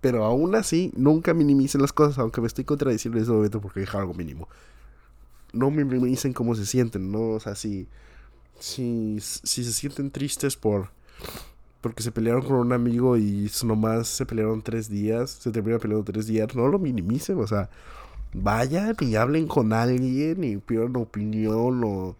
Pero 0.00 0.24
aún 0.24 0.54
así, 0.54 0.92
nunca 0.96 1.34
minimicen 1.34 1.82
las 1.82 1.92
cosas, 1.92 2.18
aunque 2.18 2.40
me 2.40 2.46
estoy 2.46 2.64
contradiciendo 2.64 3.18
en 3.18 3.24
ese 3.24 3.32
momento 3.32 3.60
porque 3.60 3.82
es 3.82 3.94
algo 3.94 4.14
mínimo. 4.14 4.48
No 5.52 5.70
minimicen 5.70 6.32
cómo 6.32 6.54
se 6.54 6.64
sienten, 6.64 7.12
¿no? 7.12 7.30
O 7.30 7.40
sea, 7.40 7.54
si, 7.54 7.86
si, 8.58 9.18
si 9.20 9.64
se 9.64 9.72
sienten 9.72 10.10
tristes 10.10 10.56
por 10.56 10.88
porque 11.80 12.02
se 12.02 12.12
pelearon 12.12 12.42
con 12.42 12.56
un 12.56 12.72
amigo 12.72 13.16
y 13.16 13.50
nomás 13.64 14.08
se 14.08 14.26
pelearon 14.26 14.62
tres 14.62 14.90
días, 14.90 15.30
se 15.30 15.50
terminaron 15.50 15.80
peleando 15.80 16.04
tres 16.04 16.26
días, 16.26 16.54
no 16.54 16.68
lo 16.68 16.78
minimicen, 16.78 17.38
o 17.38 17.46
sea, 17.46 17.70
vayan 18.34 18.96
y 19.00 19.14
hablen 19.16 19.46
con 19.46 19.72
alguien 19.72 20.44
y 20.44 20.56
pidan 20.58 20.96
opinión 20.96 21.82
o 21.84 22.16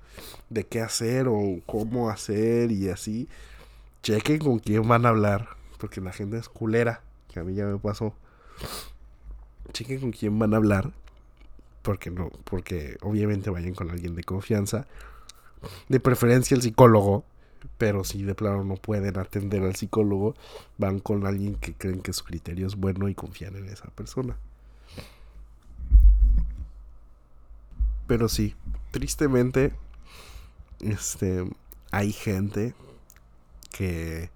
de 0.49 0.65
qué 0.65 0.81
hacer 0.81 1.29
o 1.29 1.61
cómo 1.67 2.11
hacer 2.11 2.73
y 2.73 2.89
así 2.89 3.29
chequen 4.03 4.39
con 4.39 4.59
quién 4.59 4.87
van 4.89 5.07
a 5.07 5.11
hablar, 5.11 5.49
porque 5.79 6.01
la 6.01 6.13
gente 6.13 6.39
es 6.39 6.49
culera, 6.49 7.03
que 7.29 7.41
a 7.41 7.45
mí 7.45 7.55
ya 7.55 7.67
me 7.67 7.79
pasó. 7.79 8.15
Chequen 9.73 10.01
con 10.01 10.13
quién 10.13 10.39
van 10.39 10.55
a 10.55 10.57
hablar, 10.57 10.93
porque 11.83 12.11
no, 12.11 12.31
porque 12.45 12.97
obviamente 13.03 13.51
vayan 13.51 13.75
con 13.75 13.91
alguien 13.91 14.15
de 14.15 14.25
confianza, 14.25 14.87
de 15.89 16.01
preferencia 16.01 16.55
el 16.55 16.63
psicólogo, 16.63 17.25
pero 17.79 18.05
si 18.05 18.23
de 18.23 18.35
plano 18.35 18.65
no 18.65 18.77
pueden 18.77 19.19
atender 19.19 19.63
al 19.63 19.77
psicólogo, 19.77 20.35
van 20.79 20.99
con 20.99 21.27
alguien 21.27 21.57
que 21.57 21.75
creen 21.75 22.01
que 22.01 22.13
su 22.13 22.25
criterio 22.25 22.67
es 22.67 22.77
bueno 22.77 23.09
y 23.09 23.15
confían 23.15 23.57
en 23.57 23.69
esa 23.69 23.89
persona. 23.91 24.37
Pero 28.07 28.29
sí, 28.29 28.57
tristemente, 28.91 29.73
este, 30.81 31.49
hay 31.93 32.13
gente 32.13 32.75
que 33.71 34.31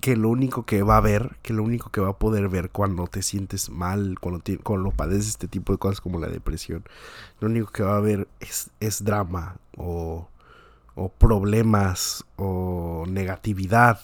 que 0.00 0.16
lo 0.16 0.28
único 0.28 0.64
que 0.66 0.82
va 0.82 0.96
a 0.96 1.00
ver, 1.00 1.36
que 1.42 1.52
lo 1.52 1.62
único 1.62 1.90
que 1.90 2.00
va 2.00 2.10
a 2.10 2.18
poder 2.18 2.48
ver 2.48 2.70
cuando 2.70 3.06
te 3.06 3.22
sientes 3.22 3.70
mal, 3.70 4.18
cuando, 4.20 4.42
cuando 4.62 4.90
padeces 4.90 5.28
este 5.28 5.48
tipo 5.48 5.72
de 5.72 5.78
cosas 5.78 6.00
como 6.00 6.18
la 6.18 6.28
depresión, 6.28 6.84
lo 7.40 7.48
único 7.48 7.70
que 7.72 7.82
va 7.82 7.96
a 7.96 8.00
ver 8.00 8.28
es, 8.40 8.70
es 8.80 9.04
drama 9.04 9.56
o, 9.76 10.28
o 10.94 11.08
problemas 11.08 12.24
o 12.36 13.04
negatividad. 13.08 14.00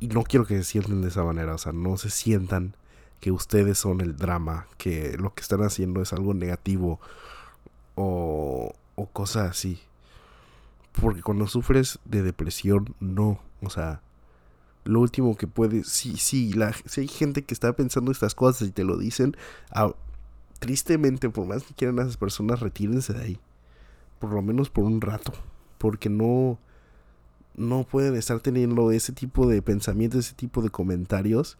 Y 0.00 0.08
no 0.08 0.22
quiero 0.22 0.46
que 0.46 0.56
se 0.58 0.64
sientan 0.64 1.02
de 1.02 1.08
esa 1.08 1.24
manera, 1.24 1.54
o 1.54 1.58
sea, 1.58 1.72
no 1.72 1.96
se 1.96 2.10
sientan 2.10 2.74
que 3.20 3.32
ustedes 3.32 3.78
son 3.78 4.00
el 4.00 4.16
drama, 4.16 4.66
que 4.78 5.16
lo 5.18 5.34
que 5.34 5.42
están 5.42 5.62
haciendo 5.62 6.02
es 6.02 6.12
algo 6.12 6.34
negativo 6.34 7.00
o, 7.96 8.74
o 8.94 9.06
cosas 9.06 9.50
así. 9.50 9.80
Porque 11.00 11.22
cuando 11.22 11.46
sufres 11.46 11.98
de 12.04 12.22
depresión, 12.22 12.94
no. 13.00 13.40
O 13.62 13.70
sea, 13.70 14.02
lo 14.84 15.00
último 15.00 15.36
que 15.36 15.46
puedes. 15.46 15.88
Sí, 15.88 16.16
sí, 16.16 16.52
la, 16.52 16.72
si 16.86 17.02
hay 17.02 17.08
gente 17.08 17.42
que 17.44 17.54
está 17.54 17.72
pensando 17.74 18.10
estas 18.10 18.34
cosas 18.34 18.68
y 18.68 18.72
te 18.72 18.84
lo 18.84 18.96
dicen, 18.96 19.36
ah, 19.70 19.92
tristemente, 20.58 21.30
por 21.30 21.46
más 21.46 21.62
que 21.62 21.74
quieran 21.74 21.98
a 21.98 22.02
esas 22.02 22.16
personas, 22.16 22.60
retírense 22.60 23.12
de 23.12 23.22
ahí. 23.22 23.40
Por 24.18 24.30
lo 24.32 24.42
menos 24.42 24.70
por 24.70 24.84
un 24.84 25.00
rato. 25.00 25.32
Porque 25.78 26.08
no. 26.08 26.58
No 27.56 27.82
pueden 27.82 28.14
estar 28.14 28.38
teniendo 28.38 28.92
ese 28.92 29.12
tipo 29.12 29.48
de 29.48 29.62
pensamientos, 29.62 30.26
ese 30.26 30.34
tipo 30.34 30.62
de 30.62 30.70
comentarios. 30.70 31.58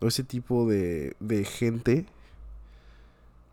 O 0.00 0.06
ese 0.06 0.24
tipo 0.24 0.68
de, 0.68 1.16
de 1.20 1.44
gente. 1.44 2.06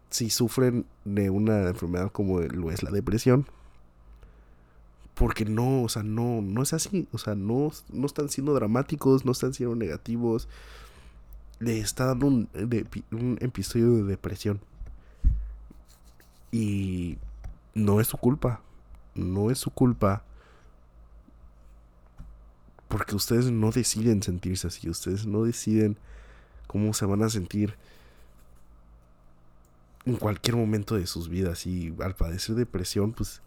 Si 0.10 0.30
sufren 0.30 0.86
de 1.06 1.30
una 1.30 1.70
enfermedad 1.70 2.12
como 2.12 2.40
lo 2.42 2.72
es 2.72 2.84
la 2.84 2.92
depresión 2.92 3.48
porque 5.22 5.46
no, 5.46 5.84
o 5.84 5.88
sea, 5.88 6.02
no, 6.02 6.42
no 6.42 6.64
es 6.64 6.74
así. 6.74 7.08
O 7.12 7.20
sea, 7.20 7.36
no, 7.36 7.72
no 7.94 8.08
están 8.08 8.28
siendo 8.30 8.56
dramáticos, 8.56 9.24
no 9.24 9.34
están 9.34 9.54
siendo 9.54 9.76
negativos. 9.76 10.48
Le 11.60 11.80
está 11.80 12.08
dando 12.08 12.26
un, 12.26 12.50
un 13.12 13.38
episodio 13.40 13.98
de 13.98 14.04
depresión. 14.04 14.60
Y 16.52 17.20
no 17.76 18.02
es 18.02 18.08
su 18.08 18.18
culpa. 18.18 18.62
No 19.14 19.52
es 19.52 19.60
su 19.60 19.70
culpa. 19.70 20.24
Porque 22.88 23.16
ustedes 23.16 23.52
no 23.52 23.70
deciden 23.70 24.24
sentirse 24.24 24.66
así. 24.66 24.90
Ustedes 24.90 25.28
no 25.28 25.44
deciden 25.44 25.98
cómo 26.66 26.96
se 26.96 27.06
van 27.06 27.22
a 27.22 27.30
sentir 27.30 27.76
en 30.06 30.16
cualquier 30.16 30.56
momento 30.56 30.96
de 30.96 31.06
sus 31.06 31.30
vidas. 31.30 31.68
Y 31.68 31.94
al 32.00 32.16
padecer 32.16 32.56
depresión, 32.56 33.14
pues 33.14 33.44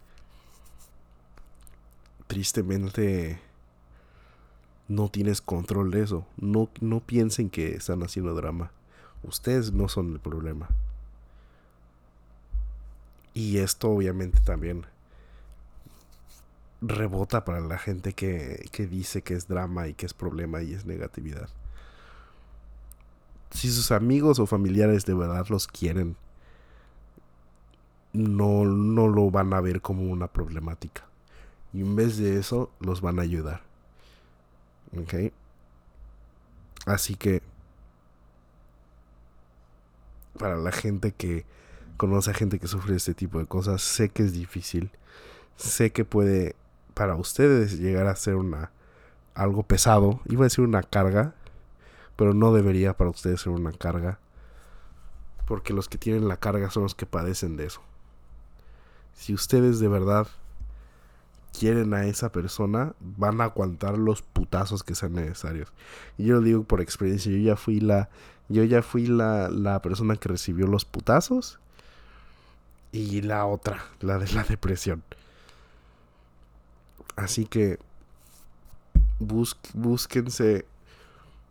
tristemente 2.27 3.39
no 4.87 5.09
tienes 5.09 5.41
control 5.41 5.91
de 5.91 6.03
eso. 6.03 6.25
No, 6.37 6.69
no 6.81 6.99
piensen 6.99 7.49
que 7.49 7.75
están 7.75 8.03
haciendo 8.03 8.33
drama. 8.33 8.71
Ustedes 9.23 9.71
no 9.71 9.87
son 9.87 10.13
el 10.13 10.19
problema. 10.19 10.69
Y 13.33 13.57
esto 13.57 13.89
obviamente 13.89 14.39
también 14.39 14.85
rebota 16.81 17.43
para 17.43 17.59
la 17.61 17.77
gente 17.77 18.13
que, 18.13 18.69
que 18.71 18.85
dice 18.85 19.21
que 19.21 19.33
es 19.33 19.47
drama 19.47 19.87
y 19.87 19.93
que 19.93 20.05
es 20.05 20.13
problema 20.13 20.61
y 20.61 20.73
es 20.73 20.85
negatividad. 20.85 21.49
Si 23.51 23.71
sus 23.71 23.91
amigos 23.91 24.39
o 24.39 24.45
familiares 24.45 25.05
de 25.05 25.13
verdad 25.13 25.47
los 25.49 25.67
quieren, 25.67 26.15
no, 28.13 28.65
no 28.65 29.07
lo 29.07 29.29
van 29.31 29.53
a 29.53 29.61
ver 29.61 29.81
como 29.81 30.03
una 30.03 30.27
problemática. 30.27 31.05
Y 31.75 31.81
en 31.81 31.97
vez 31.97 32.17
de 32.17 32.39
eso, 32.39 32.71
los 32.79 33.01
van 33.01 33.19
a 33.19 33.23
ayudar. 33.23 33.61
¿Ok? 34.97 35.33
Así 36.85 37.15
que, 37.15 37.41
para 40.39 40.55
la 40.55 40.71
gente 40.71 41.11
que 41.11 41.45
conoce 41.97 42.31
a 42.31 42.33
gente 42.33 42.59
que 42.59 42.67
sufre 42.67 42.95
este 42.95 43.13
tipo 43.13 43.39
de 43.39 43.45
cosas, 43.45 43.81
sé 43.81 44.07
que 44.07 44.23
es 44.23 44.31
difícil. 44.31 44.89
Sé 45.57 45.91
que 45.91 46.05
puede, 46.05 46.55
para 46.93 47.15
ustedes, 47.15 47.77
llegar 47.77 48.07
a 48.07 48.15
ser 48.15 48.35
una 48.35 48.71
algo 49.33 49.63
pesado. 49.63 50.21
Iba 50.29 50.43
a 50.43 50.49
decir 50.49 50.63
una 50.63 50.81
carga, 50.81 51.35
pero 52.15 52.33
no 52.33 52.53
debería 52.53 52.95
para 52.95 53.09
ustedes 53.09 53.41
ser 53.41 53.51
una 53.51 53.73
carga. 53.73 54.19
Porque 55.45 55.73
los 55.73 55.89
que 55.89 55.97
tienen 55.97 56.29
la 56.29 56.37
carga 56.37 56.69
son 56.69 56.83
los 56.83 56.95
que 56.95 57.05
padecen 57.05 57.57
de 57.57 57.65
eso. 57.65 57.81
Si 59.13 59.33
ustedes 59.33 59.81
de 59.81 59.89
verdad 59.89 60.29
quieren 61.59 61.93
a 61.93 62.05
esa 62.05 62.31
persona, 62.31 62.93
van 62.99 63.41
a 63.41 63.45
aguantar 63.45 63.97
los 63.97 64.21
putazos 64.21 64.83
que 64.83 64.95
sean 64.95 65.13
necesarios. 65.13 65.71
Y 66.17 66.25
yo 66.25 66.35
lo 66.35 66.41
digo 66.41 66.63
por 66.63 66.81
experiencia, 66.81 67.31
yo 67.31 67.37
ya 67.37 67.55
fui 67.55 67.79
la, 67.79 68.09
yo 68.49 68.63
ya 68.63 68.81
fui 68.81 69.07
la, 69.07 69.49
la 69.49 69.81
persona 69.81 70.15
que 70.15 70.29
recibió 70.29 70.67
los 70.67 70.85
putazos 70.85 71.59
y 72.91 73.21
la 73.21 73.45
otra, 73.45 73.83
la 73.99 74.17
de 74.17 74.31
la 74.33 74.43
depresión. 74.43 75.03
Así 77.15 77.45
que 77.45 77.79
bus, 79.19 79.57
búsquense 79.73 80.65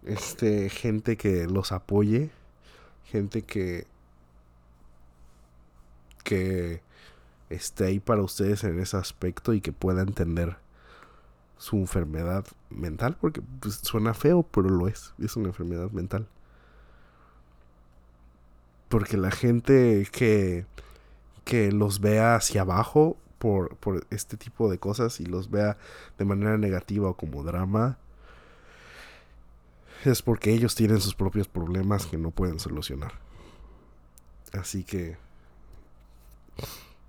este 0.04 0.68
gente 0.68 1.16
que 1.16 1.46
los 1.46 1.72
apoye, 1.72 2.30
gente 3.04 3.42
que 3.42 3.86
que 6.24 6.80
esté 7.54 7.86
ahí 7.86 8.00
para 8.00 8.22
ustedes 8.22 8.64
en 8.64 8.78
ese 8.80 8.96
aspecto 8.96 9.54
y 9.54 9.60
que 9.60 9.72
pueda 9.72 10.02
entender 10.02 10.56
su 11.56 11.76
enfermedad 11.76 12.44
mental, 12.70 13.16
porque 13.20 13.40
pues, 13.60 13.76
suena 13.76 14.14
feo, 14.14 14.42
pero 14.42 14.68
lo 14.68 14.88
es, 14.88 15.14
es 15.18 15.36
una 15.36 15.48
enfermedad 15.48 15.90
mental. 15.90 16.26
Porque 18.88 19.16
la 19.16 19.30
gente 19.30 20.06
que, 20.12 20.66
que 21.44 21.72
los 21.72 22.00
vea 22.00 22.36
hacia 22.36 22.62
abajo 22.62 23.16
por, 23.38 23.76
por 23.76 24.06
este 24.10 24.36
tipo 24.36 24.70
de 24.70 24.78
cosas 24.78 25.20
y 25.20 25.26
los 25.26 25.50
vea 25.50 25.76
de 26.18 26.24
manera 26.24 26.58
negativa 26.58 27.08
o 27.08 27.14
como 27.14 27.42
drama, 27.42 27.98
es 30.04 30.22
porque 30.22 30.52
ellos 30.52 30.74
tienen 30.74 31.00
sus 31.00 31.14
propios 31.14 31.48
problemas 31.48 32.06
que 32.06 32.18
no 32.18 32.30
pueden 32.30 32.58
solucionar. 32.60 33.12
Así 34.52 34.84
que 34.84 35.16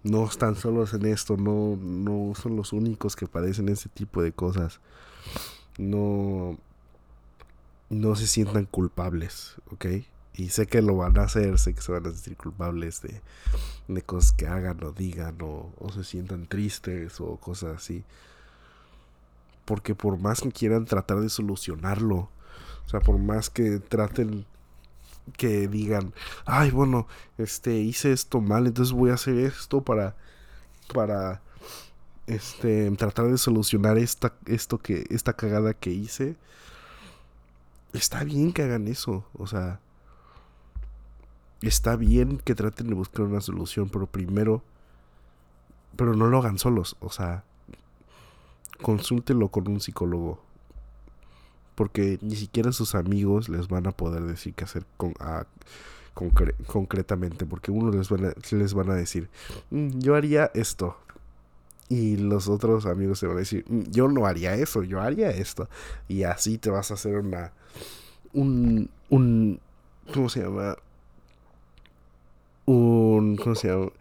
no 0.05 0.23
están 0.23 0.55
solos 0.55 0.93
en 0.93 1.05
esto, 1.07 1.35
no, 1.35 1.77
no 1.81 2.35
son 2.35 2.55
los 2.55 2.73
únicos 2.73 3.15
que 3.15 3.25
padecen 3.25 3.69
ese 3.69 3.89
tipo 3.89 4.21
de 4.21 4.31
cosas. 4.31 4.79
No, 5.79 6.59
no 7.89 8.15
se 8.15 8.27
sientan 8.27 8.65
culpables, 8.65 9.55
¿ok? 9.71 9.85
Y 10.35 10.49
sé 10.49 10.67
que 10.67 10.83
lo 10.83 10.97
van 10.97 11.17
a 11.17 11.23
hacer, 11.23 11.57
sé 11.57 11.73
que 11.73 11.81
se 11.81 11.91
van 11.91 12.05
a 12.05 12.11
sentir 12.11 12.37
culpables 12.37 13.01
de, 13.01 13.19
de 13.87 14.01
cosas 14.03 14.31
que 14.31 14.45
hagan 14.45 14.83
o 14.83 14.91
digan 14.91 15.41
o, 15.41 15.73
o 15.79 15.91
se 15.91 16.03
sientan 16.03 16.45
tristes 16.45 17.19
o 17.19 17.37
cosas 17.37 17.77
así. 17.77 18.03
Porque 19.65 19.95
por 19.95 20.19
más 20.19 20.41
que 20.41 20.51
quieran 20.51 20.85
tratar 20.85 21.19
de 21.19 21.29
solucionarlo, 21.29 22.29
o 22.85 22.89
sea, 22.89 22.99
por 22.99 23.17
más 23.17 23.49
que 23.49 23.79
traten 23.79 24.45
que 25.37 25.67
digan, 25.67 26.13
ay, 26.45 26.71
bueno, 26.71 27.07
este, 27.37 27.77
hice 27.77 28.11
esto 28.11 28.41
mal, 28.41 28.67
entonces 28.67 28.93
voy 28.93 29.11
a 29.11 29.15
hacer 29.15 29.37
esto 29.37 29.81
para, 29.81 30.15
para, 30.93 31.41
este, 32.27 32.89
tratar 32.91 33.27
de 33.27 33.37
solucionar 33.37 33.97
esta, 33.97 34.33
esto 34.45 34.77
que, 34.79 35.05
esta 35.09 35.33
cagada 35.33 35.73
que 35.73 35.91
hice. 35.91 36.35
Está 37.93 38.23
bien 38.23 38.51
que 38.53 38.63
hagan 38.63 38.87
eso, 38.87 39.25
o 39.33 39.47
sea, 39.47 39.79
está 41.61 41.95
bien 41.95 42.39
que 42.39 42.55
traten 42.55 42.87
de 42.87 42.93
buscar 42.93 43.25
una 43.25 43.41
solución, 43.41 43.89
pero 43.89 44.07
primero, 44.07 44.63
pero 45.95 46.15
no 46.15 46.27
lo 46.27 46.39
hagan 46.39 46.59
solos, 46.59 46.97
o 46.99 47.09
sea, 47.09 47.45
consúltelo 48.81 49.49
con 49.49 49.67
un 49.69 49.79
psicólogo 49.79 50.44
porque 51.75 52.17
ni 52.21 52.35
siquiera 52.35 52.71
sus 52.71 52.95
amigos 52.95 53.49
les 53.49 53.67
van 53.67 53.85
a 53.87 53.91
poder 53.91 54.23
decir 54.23 54.53
qué 54.53 54.63
hacer 54.63 54.85
con, 54.97 55.13
concretamente, 56.65 57.45
porque 57.45 57.71
uno 57.71 57.91
les 57.91 58.09
van 58.09 58.25
a, 58.25 58.33
les 58.51 58.73
van 58.73 58.89
a 58.89 58.95
decir, 58.95 59.29
mm, 59.69 59.99
yo 59.99 60.15
haría 60.15 60.49
esto. 60.53 60.97
Y 61.87 62.17
los 62.17 62.47
otros 62.47 62.87
amigos 62.87 63.19
se 63.19 63.27
van 63.27 63.35
a 63.35 63.39
decir, 63.39 63.65
mm, 63.67 63.91
yo 63.91 64.07
no 64.07 64.25
haría 64.25 64.55
eso, 64.55 64.81
yo 64.83 65.01
haría 65.01 65.29
esto. 65.29 65.69
Y 66.07 66.23
así 66.23 66.57
te 66.57 66.69
vas 66.69 66.91
a 66.91 66.95
hacer 66.95 67.17
una... 67.17 67.51
Un... 68.33 68.89
un 69.09 69.59
¿Cómo 70.13 70.29
se 70.29 70.41
llama? 70.43 70.77
Un... 72.65 73.35
¿Cómo 73.37 73.55
se 73.55 73.67
llama? 73.67 73.91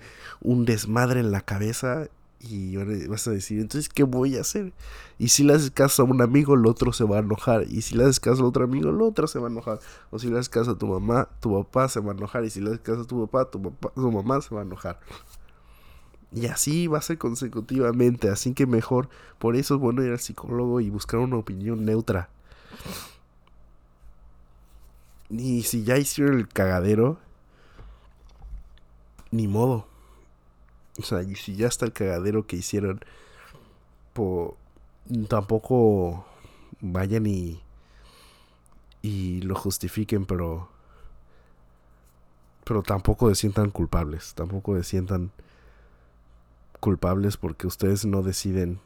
Un 0.41 0.65
desmadre 0.65 1.21
en 1.21 1.33
la 1.33 1.41
cabeza 1.41 2.09
y 2.49 2.77
vas 3.07 3.27
a 3.27 3.31
decir, 3.31 3.61
entonces, 3.61 3.89
¿qué 3.89 4.03
voy 4.03 4.37
a 4.37 4.43
hacer? 4.43 4.73
Y 5.19 5.29
si 5.29 5.45
le 5.45 5.55
haces 5.55 5.71
caso 5.71 6.03
a 6.03 6.05
un 6.05 6.21
amigo, 6.21 6.55
el 6.55 6.67
otro 6.67 6.93
se 6.93 7.05
va 7.05 7.17
a 7.17 7.21
enojar. 7.21 7.65
Y 7.69 7.83
si 7.83 7.97
le 7.97 8.05
haces 8.05 8.21
caso 8.21 8.45
a 8.45 8.49
otro 8.49 8.65
amigo, 8.65 8.91
el 8.91 9.01
otro 9.01 9.27
se 9.27 9.39
va 9.39 9.49
a 9.49 9.51
enojar. 9.51 9.81
O 10.11 10.19
si 10.19 10.29
le 10.29 10.35
haces 10.35 10.49
caso 10.49 10.73
a 10.73 10.79
tu 10.79 10.87
mamá, 10.87 11.29
tu 11.41 11.55
papá 11.55 11.89
se 11.89 12.01
va 12.01 12.13
a 12.13 12.15
enojar. 12.15 12.45
Y 12.45 12.51
si 12.51 12.61
le 12.61 12.71
haces 12.71 12.81
caso 12.81 13.03
a 13.03 13.07
tu 13.07 13.27
papá, 13.27 13.51
tu, 13.51 13.63
papá, 13.63 13.93
tu 13.95 14.11
mamá 14.11 14.41
se 14.41 14.55
va 14.55 14.63
a 14.63 14.65
enojar. 14.65 15.01
Y 16.33 16.47
así 16.47 16.87
va 16.87 16.99
a 16.99 17.03
ser 17.03 17.19
consecutivamente. 17.19 18.29
Así 18.29 18.53
que 18.55 18.67
mejor, 18.67 19.09
por 19.39 19.57
eso 19.57 19.75
es 19.77 19.81
bueno 19.81 20.03
ir 20.03 20.11
al 20.11 20.21
psicólogo 20.21 20.81
y 20.81 20.91
buscar 20.91 21.21
una 21.21 21.37
opinión 21.37 21.85
neutra. 21.85 22.29
Y 25.31 25.63
si 25.63 25.85
ya 25.85 25.97
hicieron 25.97 26.39
el 26.39 26.49
cagadero, 26.49 27.19
ni 29.31 29.49
modo 29.49 29.94
o 30.99 31.03
sea, 31.03 31.23
y 31.23 31.35
si 31.35 31.57
ya 31.57 31.67
está 31.67 31.87
el 31.87 31.93
cagadero 31.93 32.47
que 32.47 32.57
hicieron, 32.57 33.01
po, 34.13 34.57
tampoco 35.29 36.27
vayan 36.81 37.27
y, 37.27 37.61
y 39.03 39.41
lo 39.43 39.55
justifiquen, 39.55 40.27
pero 40.27 40.69
pero 42.65 42.83
tampoco 42.83 43.29
se 43.29 43.35
sientan 43.35 43.71
culpables, 43.71 44.33
tampoco 44.35 44.75
se 44.77 44.85
sientan 44.85 45.31
culpables 46.81 47.37
porque 47.37 47.67
ustedes 47.67 48.07
no 48.07 48.23
deciden 48.23 48.81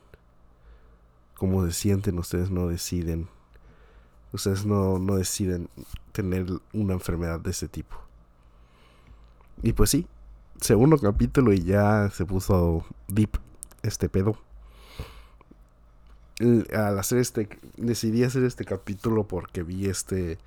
cómo 1.36 1.64
se 1.64 1.72
sienten, 1.72 2.18
ustedes 2.18 2.50
no 2.50 2.66
deciden, 2.66 3.28
ustedes 4.32 4.66
no, 4.66 4.98
no 4.98 5.14
deciden 5.16 5.68
tener 6.12 6.46
una 6.72 6.94
enfermedad 6.94 7.38
de 7.38 7.50
ese 7.50 7.68
tipo. 7.68 7.96
Y 9.62 9.72
pues 9.72 9.90
sí, 9.90 10.06
segundo 10.60 10.98
capítulo 10.98 11.52
y 11.52 11.62
ya 11.62 12.10
se 12.10 12.24
puso 12.24 12.84
deep 13.08 13.38
este 13.82 14.08
pedo. 14.08 14.38
Al 16.40 16.98
hacer 16.98 17.18
este, 17.18 17.48
decidí 17.76 18.22
hacer 18.22 18.44
este 18.44 18.64
capítulo 18.64 19.26
porque 19.26 19.62
vi 19.62 19.86
este, 19.86 20.38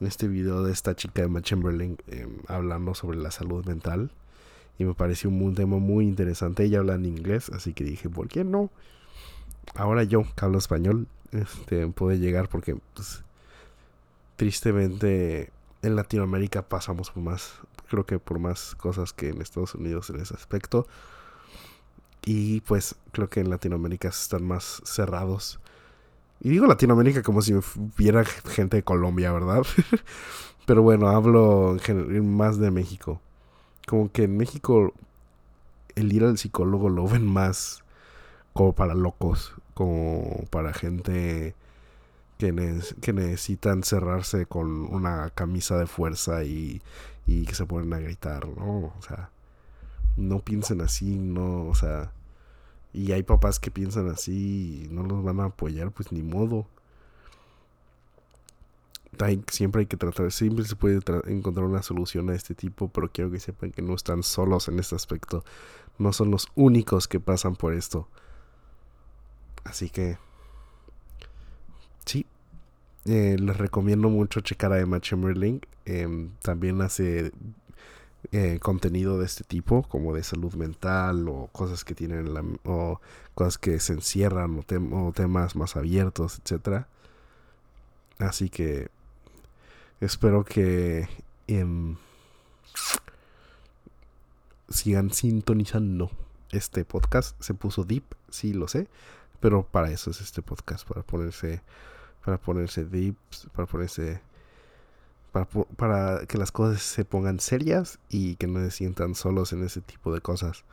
este 0.00 0.28
video 0.28 0.62
de 0.62 0.72
esta 0.72 0.94
chica 0.94 1.26
de 1.26 1.42
Chamberlain 1.42 1.96
em, 2.08 2.38
hablando 2.46 2.94
sobre 2.94 3.18
la 3.18 3.30
salud 3.30 3.64
mental. 3.64 4.10
Y 4.78 4.84
me 4.84 4.94
pareció 4.94 5.30
un 5.30 5.54
tema 5.54 5.78
muy 5.78 6.04
interesante. 6.04 6.64
Ella 6.64 6.80
habla 6.80 6.96
en 6.96 7.06
inglés, 7.06 7.48
así 7.50 7.72
que 7.72 7.84
dije, 7.84 8.08
¿por 8.08 8.28
qué 8.28 8.44
no? 8.44 8.70
Ahora 9.76 10.02
yo, 10.02 10.24
que 10.36 10.44
hablo 10.44 10.58
español, 10.58 11.06
este, 11.30 11.86
puede 11.88 12.18
llegar 12.18 12.48
porque, 12.48 12.76
pues, 12.94 13.22
tristemente, 14.36 15.52
en 15.82 15.96
Latinoamérica 15.96 16.62
pasamos 16.62 17.10
por 17.10 17.22
más 17.22 17.54
creo 17.88 18.04
que 18.06 18.18
por 18.18 18.38
más 18.38 18.74
cosas 18.74 19.12
que 19.12 19.28
en 19.28 19.40
Estados 19.40 19.74
Unidos 19.74 20.10
en 20.10 20.20
ese 20.20 20.34
aspecto. 20.34 20.86
Y 22.24 22.60
pues 22.62 22.96
creo 23.12 23.28
que 23.28 23.40
en 23.40 23.50
Latinoamérica 23.50 24.08
están 24.08 24.44
más 24.44 24.80
cerrados. 24.84 25.60
Y 26.40 26.50
digo 26.50 26.66
Latinoamérica 26.66 27.22
como 27.22 27.42
si 27.42 27.54
hubiera 27.54 28.24
gente 28.24 28.78
de 28.78 28.82
Colombia, 28.82 29.32
¿verdad? 29.32 29.62
Pero 30.66 30.82
bueno, 30.82 31.08
hablo 31.08 31.76
más 32.22 32.58
de 32.58 32.70
México. 32.70 33.20
Como 33.86 34.10
que 34.10 34.24
en 34.24 34.36
México 34.36 34.94
el 35.94 36.12
ir 36.12 36.24
al 36.24 36.38
psicólogo 36.38 36.88
lo 36.88 37.06
ven 37.06 37.26
más 37.26 37.84
como 38.52 38.72
para 38.72 38.94
locos, 38.94 39.54
como 39.74 40.46
para 40.50 40.72
gente 40.72 41.54
que, 42.38 42.80
que 43.00 43.12
necesitan 43.12 43.82
cerrarse 43.82 44.46
con 44.46 44.86
una 44.86 45.30
camisa 45.30 45.76
de 45.76 45.86
fuerza 45.86 46.44
y, 46.44 46.80
y 47.26 47.46
que 47.46 47.54
se 47.54 47.66
ponen 47.66 47.92
a 47.92 47.98
gritar, 47.98 48.46
¿no? 48.46 48.94
O 48.98 49.02
sea, 49.02 49.30
no 50.16 50.40
piensen 50.40 50.80
así, 50.80 51.16
no, 51.18 51.66
o 51.66 51.74
sea, 51.74 52.12
y 52.92 53.12
hay 53.12 53.22
papás 53.22 53.58
que 53.58 53.70
piensan 53.70 54.08
así 54.08 54.84
y 54.84 54.88
no 54.88 55.02
los 55.02 55.22
van 55.24 55.40
a 55.40 55.46
apoyar, 55.46 55.90
pues 55.90 56.12
ni 56.12 56.22
modo. 56.22 56.66
siempre 59.50 59.80
hay 59.80 59.86
que 59.86 59.96
tratar, 59.96 60.30
siempre 60.32 60.64
se 60.64 60.76
puede 60.76 61.00
encontrar 61.26 61.66
una 61.66 61.82
solución 61.82 62.30
a 62.30 62.34
este 62.34 62.54
tipo, 62.54 62.88
pero 62.88 63.10
quiero 63.10 63.30
que 63.30 63.40
sepan 63.40 63.72
que 63.72 63.82
no 63.82 63.94
están 63.94 64.22
solos 64.22 64.68
en 64.68 64.78
este 64.78 64.94
aspecto. 64.94 65.44
No 65.98 66.12
son 66.12 66.30
los 66.30 66.48
únicos 66.54 67.08
que 67.08 67.20
pasan 67.20 67.56
por 67.56 67.74
esto. 67.74 68.08
Así 69.64 69.90
que, 69.90 70.18
sí, 72.04 72.26
eh, 73.06 73.36
les 73.38 73.56
recomiendo 73.56 74.08
mucho 74.08 74.40
checar 74.40 74.72
a 74.72 74.80
Emma 74.80 75.00
Chamberlain. 75.00 75.60
Em, 75.84 76.30
también 76.42 76.80
hace 76.80 77.32
eh, 78.32 78.58
contenido 78.60 79.18
de 79.18 79.26
este 79.26 79.44
tipo, 79.44 79.82
como 79.82 80.14
de 80.14 80.22
salud 80.22 80.54
mental 80.54 81.28
o 81.28 81.48
cosas 81.52 81.84
que 81.84 81.94
tienen 81.94 82.34
o 82.64 83.00
cosas 83.34 83.58
que 83.58 83.78
se 83.80 83.92
encierran 83.92 84.64
o, 84.92 85.12
temas 85.12 85.56
más 85.56 85.76
abiertos, 85.76 86.40
etcétera. 86.42 86.88
Así 88.18 88.48
que 88.48 88.88
espero 90.00 90.44
que 90.44 91.08
em, 91.46 91.96
sigan 94.68 95.12
sintonizando 95.12 96.10
este 96.50 96.84
podcast 96.84 97.40
se 97.42 97.54
puso 97.54 97.84
deep, 97.84 98.04
sí 98.30 98.52
lo 98.52 98.68
sé, 98.68 98.88
pero 99.40 99.64
para 99.64 99.90
eso 99.90 100.10
es 100.10 100.20
este 100.20 100.42
podcast, 100.42 100.86
para 100.88 101.02
ponerse, 101.02 101.62
para 102.24 102.38
ponerse 102.38 102.84
deep, 102.84 103.16
para 103.52 103.66
ponerse, 103.66 104.20
para, 105.32 105.46
para 105.76 106.26
que 106.26 106.38
las 106.38 106.50
cosas 106.50 106.82
se 106.82 107.04
pongan 107.04 107.38
serias 107.40 107.98
y 108.08 108.36
que 108.36 108.46
no 108.46 108.60
se 108.60 108.70
sientan 108.70 109.14
solos 109.14 109.52
en 109.52 109.64
ese 109.64 109.80
tipo 109.80 110.12
de 110.12 110.20
cosas. 110.20 110.64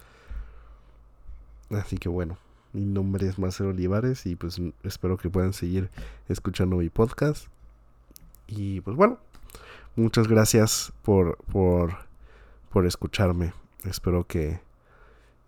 Así 1.71 1.97
que 1.97 2.09
bueno, 2.09 2.37
mi 2.73 2.85
nombre 2.85 3.27
es 3.27 3.37
Marcelo 3.37 3.69
Olivares 3.69 4.25
y 4.25 4.35
pues 4.35 4.61
espero 4.83 5.17
que 5.17 5.29
puedan 5.29 5.53
seguir 5.53 5.89
escuchando 6.29 6.77
mi 6.77 6.89
podcast. 6.89 7.47
Y 8.47 8.81
pues 8.81 8.95
bueno, 8.95 9.17
muchas 9.95 10.27
gracias 10.27 10.93
por, 11.01 11.37
por, 11.51 11.95
por 12.69 12.85
escucharme. 12.85 13.53
Espero 13.83 14.25
que 14.25 14.61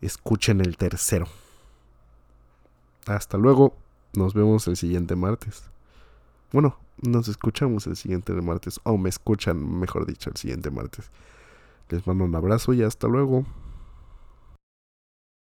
escuchen 0.02 0.60
el 0.62 0.76
tercero. 0.78 1.28
Hasta 3.06 3.38
luego. 3.38 3.76
Nos 4.16 4.34
vemos 4.34 4.68
el 4.68 4.78
siguiente 4.78 5.16
martes. 5.16 5.73
Bueno, 6.54 6.78
nos 7.02 7.28
escuchamos 7.28 7.88
el 7.88 7.96
siguiente 7.96 8.32
martes. 8.34 8.80
O 8.84 8.98
me 8.98 9.10
escuchan, 9.10 9.80
mejor 9.80 10.06
dicho, 10.06 10.30
el 10.30 10.38
siguiente 10.38 10.70
martes. 10.70 11.10
Les 11.90 12.06
mando 12.06 12.24
un 12.26 12.36
abrazo 12.36 12.74
y 12.74 12.84
hasta 12.84 13.08
luego. 13.08 13.44